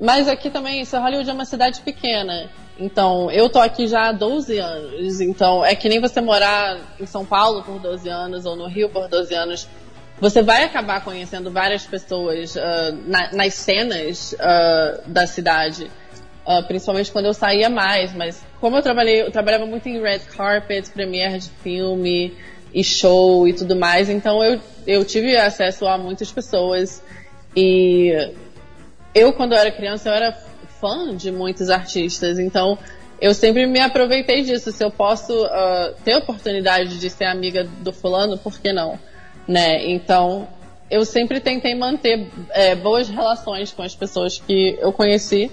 mas 0.00 0.28
aqui 0.28 0.48
também, 0.48 0.80
isso, 0.80 0.96
Hollywood 0.96 1.28
é 1.28 1.32
uma 1.32 1.44
cidade 1.44 1.80
pequena. 1.80 2.48
Então, 2.78 3.30
eu 3.30 3.50
tô 3.50 3.58
aqui 3.58 3.88
já 3.88 4.08
há 4.08 4.12
12 4.12 4.58
anos. 4.58 5.20
Então, 5.20 5.64
é 5.64 5.74
que 5.74 5.88
nem 5.88 6.00
você 6.00 6.20
morar 6.20 6.78
em 6.98 7.04
São 7.04 7.26
Paulo 7.26 7.62
por 7.62 7.80
12 7.80 8.08
anos 8.08 8.46
ou 8.46 8.54
no 8.54 8.68
Rio 8.68 8.88
por 8.88 9.08
12 9.08 9.34
anos. 9.34 9.68
Você 10.20 10.40
vai 10.40 10.64
acabar 10.64 11.02
conhecendo 11.02 11.50
várias 11.50 11.84
pessoas 11.84 12.54
uh, 12.54 12.60
na, 13.06 13.32
nas 13.32 13.54
cenas 13.54 14.34
uh, 14.34 15.02
da 15.06 15.26
cidade. 15.26 15.90
Uh, 16.46 16.66
principalmente 16.66 17.12
quando 17.12 17.26
eu 17.26 17.34
saía 17.34 17.68
mais, 17.68 18.14
mas 18.14 18.42
como 18.60 18.76
eu 18.76 18.82
trabalhei, 18.82 19.20
eu 19.20 19.30
trabalhava 19.30 19.66
muito 19.66 19.86
em 19.88 20.00
red 20.00 20.20
carpet, 20.20 20.90
premiere 20.90 21.38
de 21.38 21.50
filme 21.62 22.34
e 22.72 22.82
show 22.82 23.46
e 23.46 23.52
tudo 23.52 23.76
mais, 23.76 24.08
então 24.08 24.42
eu, 24.42 24.58
eu 24.86 25.04
tive 25.04 25.36
acesso 25.36 25.86
a 25.86 25.98
muitas 25.98 26.32
pessoas 26.32 27.02
e 27.54 28.32
eu 29.14 29.34
quando 29.34 29.52
eu 29.52 29.58
era 29.58 29.70
criança 29.70 30.08
eu 30.08 30.14
era 30.14 30.32
fã 30.80 31.14
de 31.14 31.30
muitos 31.30 31.68
artistas, 31.68 32.38
então 32.38 32.78
eu 33.20 33.34
sempre 33.34 33.66
me 33.66 33.80
aproveitei 33.80 34.42
disso. 34.42 34.72
Se 34.72 34.82
eu 34.82 34.90
posso 34.90 35.44
uh, 35.44 35.94
ter 36.02 36.14
a 36.14 36.18
oportunidade 36.18 36.98
de 36.98 37.10
ser 37.10 37.26
amiga 37.26 37.64
do 37.64 37.92
fulano, 37.92 38.38
por 38.38 38.58
que 38.58 38.72
não? 38.72 38.98
Né? 39.46 39.90
Então 39.90 40.48
eu 40.90 41.04
sempre 41.04 41.38
tentei 41.38 41.74
manter 41.74 42.26
é, 42.50 42.74
boas 42.74 43.08
relações 43.08 43.72
com 43.72 43.82
as 43.82 43.94
pessoas 43.94 44.38
que 44.38 44.76
eu 44.80 44.92
conheci 44.92 45.50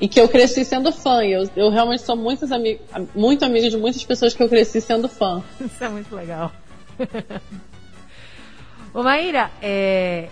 e 0.00 0.08
que 0.08 0.18
eu 0.20 0.28
cresci 0.28 0.64
sendo 0.64 0.90
fã. 0.90 1.22
Eu, 1.22 1.48
eu 1.54 1.70
realmente 1.70 2.02
sou 2.02 2.16
muitos 2.16 2.50
amig 2.50 2.80
muito 3.14 3.44
amiga 3.44 3.68
de 3.68 3.76
muitas 3.76 4.02
pessoas 4.02 4.32
que 4.34 4.42
eu 4.42 4.48
cresci 4.48 4.80
sendo 4.80 5.08
fã. 5.08 5.42
Isso 5.60 5.84
é 5.84 5.88
muito 5.88 6.14
legal. 6.14 6.50
Ô 8.94 9.02
Maíra, 9.02 9.50
é... 9.62 10.28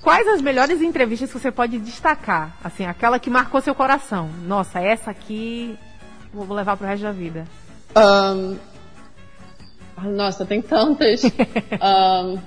quais 0.00 0.26
as 0.28 0.40
melhores 0.40 0.80
entrevistas 0.80 1.30
que 1.30 1.38
você 1.38 1.50
pode 1.50 1.78
destacar? 1.78 2.56
Assim, 2.62 2.86
aquela 2.86 3.18
que 3.18 3.28
marcou 3.28 3.60
seu 3.60 3.74
coração. 3.74 4.30
Nossa, 4.46 4.80
essa 4.80 5.10
aqui 5.10 5.76
vou 6.32 6.54
levar 6.54 6.76
pro 6.76 6.86
resto 6.86 7.02
da 7.02 7.12
vida. 7.12 7.44
Um... 7.96 8.56
Nossa, 10.14 10.46
tem 10.46 10.62
tantas. 10.62 11.22
um... 11.82 12.38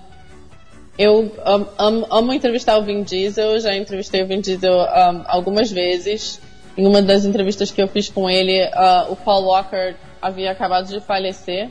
Eu 0.97 1.31
amo, 1.77 2.07
amo, 2.11 2.33
entrevistar 2.33 2.77
o 2.77 2.83
Vin 2.83 3.03
Diesel, 3.03 3.59
já 3.59 3.75
entrevistei 3.75 4.23
o 4.23 4.27
Vin 4.27 4.41
Diesel 4.41 4.73
um, 4.73 5.23
algumas 5.25 5.71
vezes. 5.71 6.39
Em 6.81 6.87
uma 6.87 6.99
das 6.99 7.25
entrevistas 7.25 7.69
que 7.69 7.79
eu 7.79 7.87
fiz 7.87 8.09
com 8.09 8.27
ele, 8.27 8.59
uh, 8.59 9.11
o 9.11 9.15
Paul 9.15 9.43
Walker 9.43 9.93
havia 10.19 10.49
acabado 10.49 10.87
de 10.87 10.99
falecer. 10.99 11.69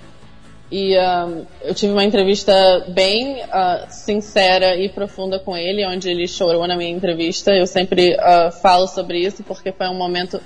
E 0.71 0.97
um, 0.97 1.45
eu 1.63 1.75
tive 1.75 1.93
uma 1.93 2.05
entrevista 2.05 2.53
bem 2.87 3.43
uh, 3.43 3.87
sincera 3.89 4.77
e 4.77 4.89
profunda 4.89 5.41
com 5.41 5.57
ele, 5.57 5.85
onde 5.85 6.09
ele 6.09 6.29
chorou 6.29 6.65
na 6.65 6.77
minha 6.77 6.93
entrevista. 6.93 7.51
Eu 7.51 7.67
sempre 7.67 8.15
uh, 8.15 8.53
falo 8.63 8.87
sobre 8.87 9.19
isso 9.19 9.43
porque 9.43 9.73
foi 9.73 9.89
um 9.89 9.99
momento 9.99 10.41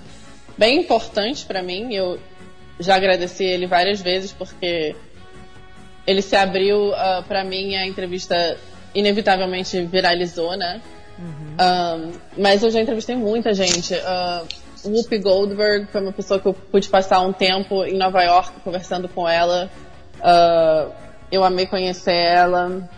bem 0.57 0.79
importante 0.79 1.45
para 1.45 1.63
mim. 1.63 1.93
Eu 1.93 2.19
já 2.81 2.95
agradeci 2.95 3.45
ele 3.45 3.67
várias 3.67 4.01
vezes 4.01 4.33
porque 4.33 4.97
ele 6.07 6.23
se 6.23 6.37
abriu 6.37 6.89
uh, 6.89 7.23
para 7.29 7.45
mim. 7.45 7.77
A 7.77 7.87
entrevista 7.87 8.57
inevitavelmente 8.95 9.83
viralizou, 9.83 10.57
né? 10.57 10.81
Uhum. 11.19 11.57
Um, 11.61 12.13
mas 12.43 12.63
eu 12.63 12.71
já 12.71 12.81
entrevistei 12.81 13.17
muita 13.17 13.55
gente. 13.55 13.95
Uh, 13.95 14.47
Whoopi 14.85 15.19
Goldberg 15.19 15.87
foi 15.91 16.01
uma 16.01 16.13
pessoa 16.13 16.39
que 16.39 16.47
eu 16.47 16.55
pude 16.55 16.89
passar 16.89 17.21
um 17.21 17.33
tempo 17.33 17.85
em 17.85 17.97
Nova 17.97 18.23
York 18.23 18.61
conversando 18.63 19.09
com 19.09 19.29
ela. 19.29 19.71
Uh, 20.19 20.93
eu 21.31 21.43
amei 21.43 21.67
conhecer 21.67 22.15
ela. 22.15 22.89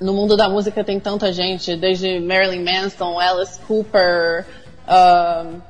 No 0.00 0.12
mundo 0.12 0.36
da 0.36 0.48
música 0.48 0.82
tem 0.82 0.98
tanta 0.98 1.32
gente, 1.32 1.76
desde 1.76 2.18
Marilyn 2.20 2.64
Manson, 2.64 3.18
Alice 3.18 3.60
Cooper, 3.60 4.46
uh, 4.86 5.62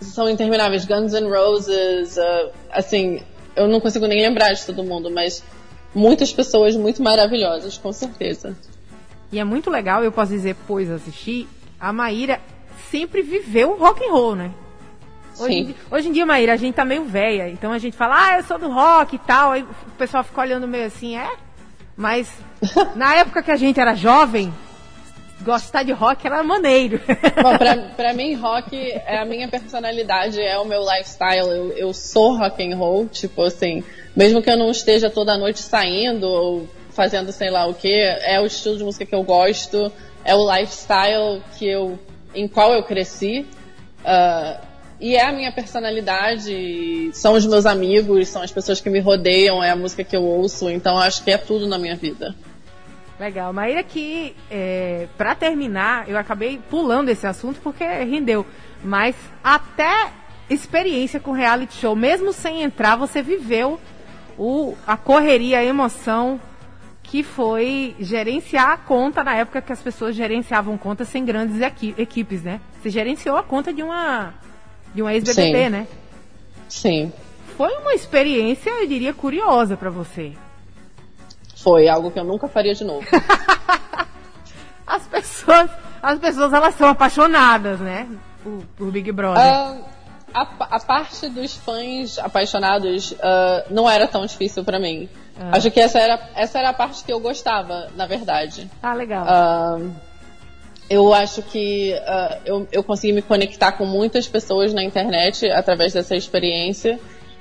são 0.00 0.28
intermináveis, 0.28 0.84
Guns 0.84 1.12
N' 1.12 1.28
Roses, 1.28 2.16
uh, 2.16 2.50
assim, 2.70 3.22
eu 3.54 3.68
não 3.68 3.80
consigo 3.80 4.06
nem 4.06 4.20
lembrar 4.20 4.52
de 4.52 4.64
todo 4.66 4.82
mundo, 4.82 5.10
mas 5.10 5.42
muitas 5.94 6.32
pessoas 6.32 6.76
muito 6.76 7.02
maravilhosas, 7.02 7.78
com 7.78 7.92
certeza. 7.92 8.56
E 9.32 9.38
é 9.38 9.44
muito 9.44 9.70
legal, 9.70 10.04
eu 10.04 10.12
posso 10.12 10.32
dizer, 10.32 10.56
pois 10.66 10.90
assistir, 10.90 11.48
a 11.80 11.92
Maíra 11.92 12.40
sempre 12.90 13.22
viveu 13.22 13.76
rock 13.76 14.04
and 14.04 14.12
roll, 14.12 14.36
né? 14.36 14.50
Hoje 15.38 15.54
em, 15.54 15.64
dia, 15.66 15.74
hoje 15.90 16.08
em, 16.08 16.12
dia, 16.12 16.26
Maíra, 16.26 16.54
a 16.54 16.56
gente 16.56 16.74
tá 16.74 16.84
meio 16.84 17.04
velha, 17.04 17.48
então 17.50 17.70
a 17.72 17.78
gente 17.78 17.96
fala, 17.96 18.28
ah, 18.28 18.38
eu 18.38 18.44
sou 18.44 18.58
do 18.58 18.70
rock 18.70 19.16
e 19.16 19.18
tal, 19.18 19.52
aí 19.52 19.62
o 19.62 19.90
pessoal 19.98 20.24
fica 20.24 20.40
olhando 20.40 20.66
meio 20.66 20.86
assim, 20.86 21.16
é? 21.16 21.30
Mas 21.96 22.30
na 22.96 23.16
época 23.16 23.42
que 23.42 23.50
a 23.50 23.56
gente 23.56 23.78
era 23.78 23.94
jovem, 23.94 24.52
gostar 25.42 25.82
de 25.82 25.92
rock 25.92 26.26
era 26.26 26.42
maneiro. 26.42 27.00
Bom, 27.42 27.56
pra, 27.58 27.76
pra 27.96 28.14
mim, 28.14 28.34
rock 28.34 28.76
é 28.76 29.18
a 29.18 29.24
minha 29.24 29.48
personalidade, 29.48 30.40
é 30.40 30.58
o 30.58 30.64
meu 30.64 30.80
lifestyle. 30.80 31.48
Eu, 31.48 31.72
eu 31.72 31.92
sou 31.92 32.36
rock 32.36 32.62
and 32.62 32.76
roll, 32.76 33.06
tipo 33.06 33.42
assim, 33.42 33.84
mesmo 34.14 34.42
que 34.42 34.50
eu 34.50 34.56
não 34.56 34.70
esteja 34.70 35.10
toda 35.10 35.36
noite 35.36 35.60
saindo 35.60 36.26
ou 36.26 36.68
fazendo 36.96 37.30
sei 37.30 37.50
lá 37.50 37.66
o 37.66 37.74
que, 37.74 37.92
é 37.92 38.40
o 38.40 38.46
estilo 38.46 38.78
de 38.78 38.82
música 38.82 39.04
que 39.04 39.14
eu 39.14 39.22
gosto, 39.22 39.92
é 40.24 40.34
o 40.34 40.50
lifestyle 40.52 41.42
que 41.56 41.68
eu, 41.68 41.98
em 42.34 42.48
qual 42.48 42.72
eu 42.72 42.82
cresci. 42.82 43.46
Uh, 44.00 44.66
e 44.98 45.14
é 45.14 45.26
a 45.26 45.32
minha 45.32 45.52
personalidade, 45.52 47.10
são 47.12 47.34
os 47.34 47.46
meus 47.46 47.66
amigos, 47.66 48.28
são 48.28 48.40
as 48.40 48.50
pessoas 48.50 48.80
que 48.80 48.88
me 48.88 48.98
rodeiam, 48.98 49.62
é 49.62 49.70
a 49.70 49.76
música 49.76 50.02
que 50.02 50.16
eu 50.16 50.24
ouço, 50.24 50.70
então 50.70 50.96
acho 50.98 51.22
que 51.22 51.30
é 51.30 51.36
tudo 51.36 51.66
na 51.66 51.76
minha 51.76 51.94
vida. 51.94 52.34
Legal. 53.20 53.52
Maíra, 53.52 53.82
que 53.82 54.34
é, 54.50 55.06
para 55.16 55.34
terminar, 55.34 56.08
eu 56.08 56.16
acabei 56.16 56.60
pulando 56.70 57.10
esse 57.10 57.26
assunto 57.26 57.60
porque 57.62 57.84
rendeu. 57.84 58.46
Mas 58.82 59.14
até 59.42 60.10
experiência 60.48 61.18
com 61.20 61.32
reality 61.32 61.74
show, 61.74 61.96
mesmo 61.96 62.32
sem 62.32 62.62
entrar, 62.62 62.96
você 62.96 63.22
viveu 63.22 63.80
o, 64.38 64.74
a 64.86 64.96
correria, 64.96 65.58
a 65.58 65.64
emoção 65.64 66.40
que 67.06 67.22
foi 67.22 67.94
gerenciar 68.00 68.70
a 68.70 68.76
conta 68.76 69.22
na 69.22 69.34
época 69.34 69.62
que 69.62 69.72
as 69.72 69.80
pessoas 69.80 70.14
gerenciavam 70.14 70.76
contas 70.76 71.08
sem 71.08 71.24
grandes 71.24 71.60
equi 71.60 71.94
equipes, 71.96 72.42
né? 72.42 72.60
Você 72.80 72.90
gerenciou 72.90 73.36
a 73.36 73.42
conta 73.42 73.72
de 73.72 73.82
uma 73.82 74.34
de 74.94 75.02
uma 75.02 75.14
ex-BBB, 75.14 75.70
né? 75.70 75.86
Sim. 76.68 77.12
Foi 77.56 77.72
uma 77.76 77.94
experiência, 77.94 78.70
eu 78.70 78.86
diria, 78.86 79.14
curiosa 79.14 79.76
para 79.76 79.88
você. 79.88 80.32
Foi 81.54 81.88
algo 81.88 82.10
que 82.10 82.18
eu 82.18 82.24
nunca 82.24 82.48
faria 82.48 82.74
de 82.74 82.84
novo. 82.84 83.06
as 84.86 85.06
pessoas, 85.06 85.70
as 86.02 86.18
pessoas 86.18 86.52
elas 86.52 86.74
são 86.74 86.88
apaixonadas, 86.88 87.80
né? 87.80 88.08
Por, 88.42 88.62
por 88.76 88.90
Big 88.90 89.10
Brother. 89.12 89.42
Uh, 89.42 89.84
a, 90.34 90.42
a, 90.76 90.80
parte 90.80 91.28
dos 91.28 91.56
fãs 91.56 92.18
apaixonados 92.18 93.12
uh, 93.12 93.16
não 93.70 93.88
era 93.88 94.06
tão 94.08 94.26
difícil 94.26 94.64
para 94.64 94.78
mim. 94.78 95.08
Ah. 95.38 95.56
Acho 95.56 95.70
que 95.70 95.80
essa 95.80 95.98
era, 95.98 96.30
essa 96.34 96.58
era 96.58 96.70
a 96.70 96.72
parte 96.72 97.04
que 97.04 97.12
eu 97.12 97.20
gostava, 97.20 97.88
na 97.94 98.06
verdade. 98.06 98.70
Ah, 98.82 98.94
legal. 98.94 99.26
Uh, 99.26 99.92
eu 100.88 101.12
acho 101.12 101.42
que 101.42 101.94
uh, 101.94 102.40
eu, 102.44 102.68
eu 102.72 102.82
consegui 102.82 103.12
me 103.12 103.22
conectar 103.22 103.72
com 103.72 103.84
muitas 103.84 104.26
pessoas 104.26 104.72
na 104.72 104.82
internet 104.82 105.48
através 105.50 105.92
dessa 105.92 106.14
experiência. 106.16 106.98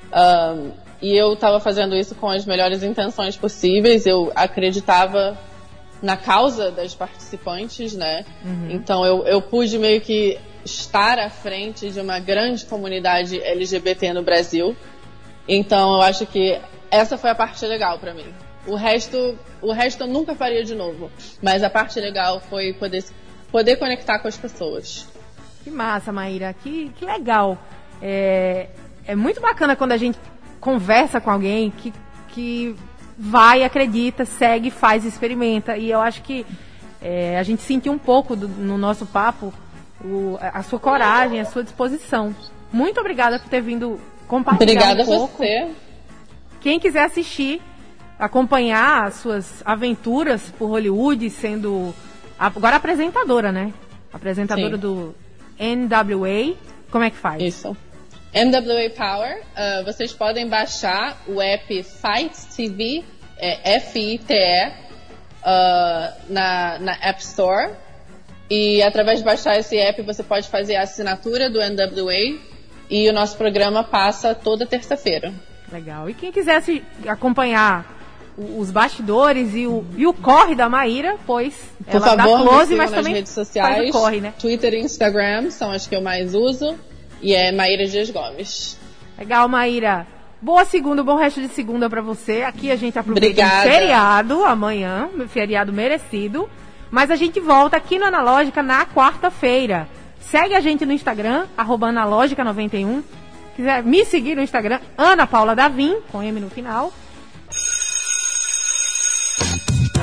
Uh, 0.08 0.72
e 1.02 1.16
eu 1.16 1.34
estava 1.34 1.60
fazendo 1.60 1.96
isso 1.96 2.16
com 2.16 2.30
as 2.30 2.46
melhores 2.46 2.82
intenções 2.84 3.38
possíveis. 3.38 4.06
Eu 4.06 4.32
acreditava 4.36 5.38
na 6.02 6.18
causa 6.18 6.72
das 6.72 6.94
participantes, 6.94 7.94
né? 7.94 8.26
Uhum. 8.44 8.72
Então 8.72 9.06
eu, 9.06 9.26
eu 9.26 9.42
pude 9.42 9.78
meio 9.78 10.02
que 10.02 10.40
estar 10.64 11.20
à 11.20 11.30
frente 11.30 11.92
de 11.92 12.00
uma 12.00 12.20
grande 12.20 12.66
comunidade 12.66 13.40
LGBT 13.42 14.14
no 14.14 14.24
Brasil. 14.24 14.76
Então 15.48 15.96
eu 15.96 16.02
acho 16.02 16.26
que 16.26 16.60
essa 16.96 17.18
foi 17.18 17.30
a 17.30 17.36
parte 17.36 17.66
legal 17.66 18.00
para 18.00 18.14
mim. 18.14 18.34
O 18.68 18.76
resto, 18.76 19.38
o 19.62 19.72
resto 19.72 20.04
eu 20.04 20.08
nunca 20.08 20.34
faria 20.34 20.64
de 20.64 20.74
novo. 20.74 21.12
Mas 21.42 21.64
a 21.64 21.70
parte 21.70 22.00
legal 22.00 22.40
foi 22.40 22.74
poder, 22.74 23.04
poder 23.52 23.76
conectar 23.76 24.20
com 24.20 24.28
as 24.28 24.38
pessoas. 24.38 25.08
Que 25.64 25.70
massa, 25.70 26.12
Maíra. 26.12 26.56
Que, 26.64 26.90
que 26.98 27.06
legal. 27.06 27.58
É, 28.02 28.70
é 29.06 29.16
muito 29.16 29.42
bacana 29.42 29.76
quando 29.76 29.92
a 29.92 29.98
gente 29.98 30.18
conversa 30.60 31.20
com 31.20 31.30
alguém 31.30 31.70
que, 31.70 31.94
que 32.30 32.76
vai, 33.18 33.64
acredita, 33.64 34.26
segue, 34.26 34.72
faz, 34.72 35.06
experimenta. 35.06 35.78
E 35.78 35.92
eu 35.92 36.02
acho 36.02 36.22
que 36.22 36.46
é, 37.02 37.38
a 37.38 37.44
gente 37.44 37.62
sentiu 37.62 37.92
um 37.92 38.00
pouco 38.00 38.36
do, 38.36 38.48
no 38.48 38.78
nosso 38.78 39.06
papo 39.06 39.54
o, 40.04 40.38
a 40.40 40.64
sua 40.64 40.80
coragem, 40.80 41.40
a 41.40 41.46
sua 41.46 41.64
disposição. 41.64 42.36
Muito 42.72 43.00
obrigada 43.00 43.38
por 43.40 43.50
ter 43.50 43.62
vindo 43.62 44.00
compartilhar 44.28 44.72
obrigada 44.72 45.04
um 45.04 45.06
pouco. 45.06 45.36
Obrigada 45.36 45.64
a 45.64 45.68
você. 45.68 45.85
Quem 46.66 46.80
quiser 46.80 47.04
assistir, 47.04 47.62
acompanhar 48.18 49.06
as 49.06 49.18
suas 49.18 49.62
aventuras 49.64 50.50
por 50.58 50.66
Hollywood, 50.66 51.30
sendo 51.30 51.94
agora 52.40 52.78
apresentadora, 52.78 53.52
né? 53.52 53.72
Apresentadora 54.12 54.74
Sim. 54.74 54.82
do 54.82 55.16
NWA. 55.60 56.56
Como 56.90 57.04
é 57.04 57.12
que 57.12 57.18
faz? 57.18 57.40
Isso. 57.44 57.78
NWA 58.34 58.90
Power, 58.98 59.44
uh, 59.44 59.86
vocês 59.86 60.12
podem 60.12 60.50
baixar 60.50 61.22
o 61.28 61.40
app 61.40 61.84
Fight 61.84 62.36
TV, 62.56 63.04
é 63.38 63.76
F-I-T-E, 63.76 64.68
uh, 64.68 66.34
na, 66.34 66.80
na 66.80 66.94
App 67.00 67.22
Store. 67.22 67.74
E 68.50 68.82
através 68.82 69.20
de 69.20 69.24
baixar 69.24 69.56
esse 69.56 69.78
app, 69.78 70.02
você 70.02 70.24
pode 70.24 70.50
fazer 70.50 70.78
a 70.78 70.82
assinatura 70.82 71.48
do 71.48 71.60
NWA 71.60 72.40
e 72.90 73.08
o 73.08 73.14
nosso 73.14 73.38
programa 73.38 73.84
passa 73.84 74.34
toda 74.34 74.66
terça-feira. 74.66 75.32
Legal. 75.72 76.10
E 76.10 76.14
quem 76.14 76.32
quiser 76.32 76.62
se 76.62 76.84
acompanhar 77.08 77.86
os 78.38 78.70
bastidores 78.70 79.56
e 79.56 79.66
o, 79.66 79.86
e 79.96 80.06
o 80.06 80.14
corre 80.14 80.56
da 80.56 80.68
Maíra, 80.68 81.16
pois 81.26 81.56
Por 81.86 81.96
ela 81.96 82.18
favor, 82.18 82.38
dá 82.38 82.44
close, 82.44 82.76
mas 82.76 82.92
também 82.92 83.14
redes 83.14 83.32
sociais, 83.32 83.92
corre, 83.92 84.20
né? 84.20 84.34
Twitter 84.38 84.74
e 84.74 84.82
Instagram 84.82 85.50
são 85.52 85.72
as 85.72 85.88
que 85.88 85.96
eu 85.96 86.02
mais 86.02 86.34
uso. 86.34 86.76
E 87.22 87.34
é 87.34 87.52
Maíra 87.52 87.88
Dias 87.88 88.10
Gomes. 88.10 88.78
Legal, 89.18 89.48
Maíra. 89.48 90.06
Boa 90.42 90.66
segunda, 90.66 91.02
bom 91.02 91.16
resto 91.16 91.42
de 91.42 91.48
segunda 91.48 91.90
para 91.90 92.02
você. 92.02 92.44
Aqui 92.44 92.70
a 92.70 92.76
gente 92.76 93.00
aproveita 93.00 93.44
o 93.44 93.62
feriado 93.62 94.44
amanhã, 94.44 95.10
feriado 95.30 95.72
merecido. 95.72 96.50
Mas 96.92 97.10
a 97.10 97.16
gente 97.16 97.40
volta 97.40 97.78
aqui 97.78 97.98
no 97.98 98.06
Analógica 98.06 98.62
na 98.62 98.86
quarta-feira. 98.86 99.88
Segue 100.20 100.54
a 100.54 100.60
gente 100.60 100.86
no 100.86 100.94
Instagram, 100.94 101.46
analógica91. 101.58 103.02
Quiser 103.56 103.84
me 103.84 104.06
seguir 104.06 104.36
no 104.36 104.42
Instagram, 104.42 104.80
Ana 104.98 105.26
Paula 105.26 105.56
Davim, 105.56 105.98
com 106.12 106.22
M 106.22 106.40
no 106.40 106.50
final. 106.50 106.92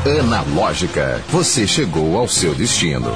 Analógica, 0.05 1.23
você 1.29 1.67
chegou 1.67 2.17
ao 2.17 2.27
seu 2.27 2.55
destino. 2.55 3.13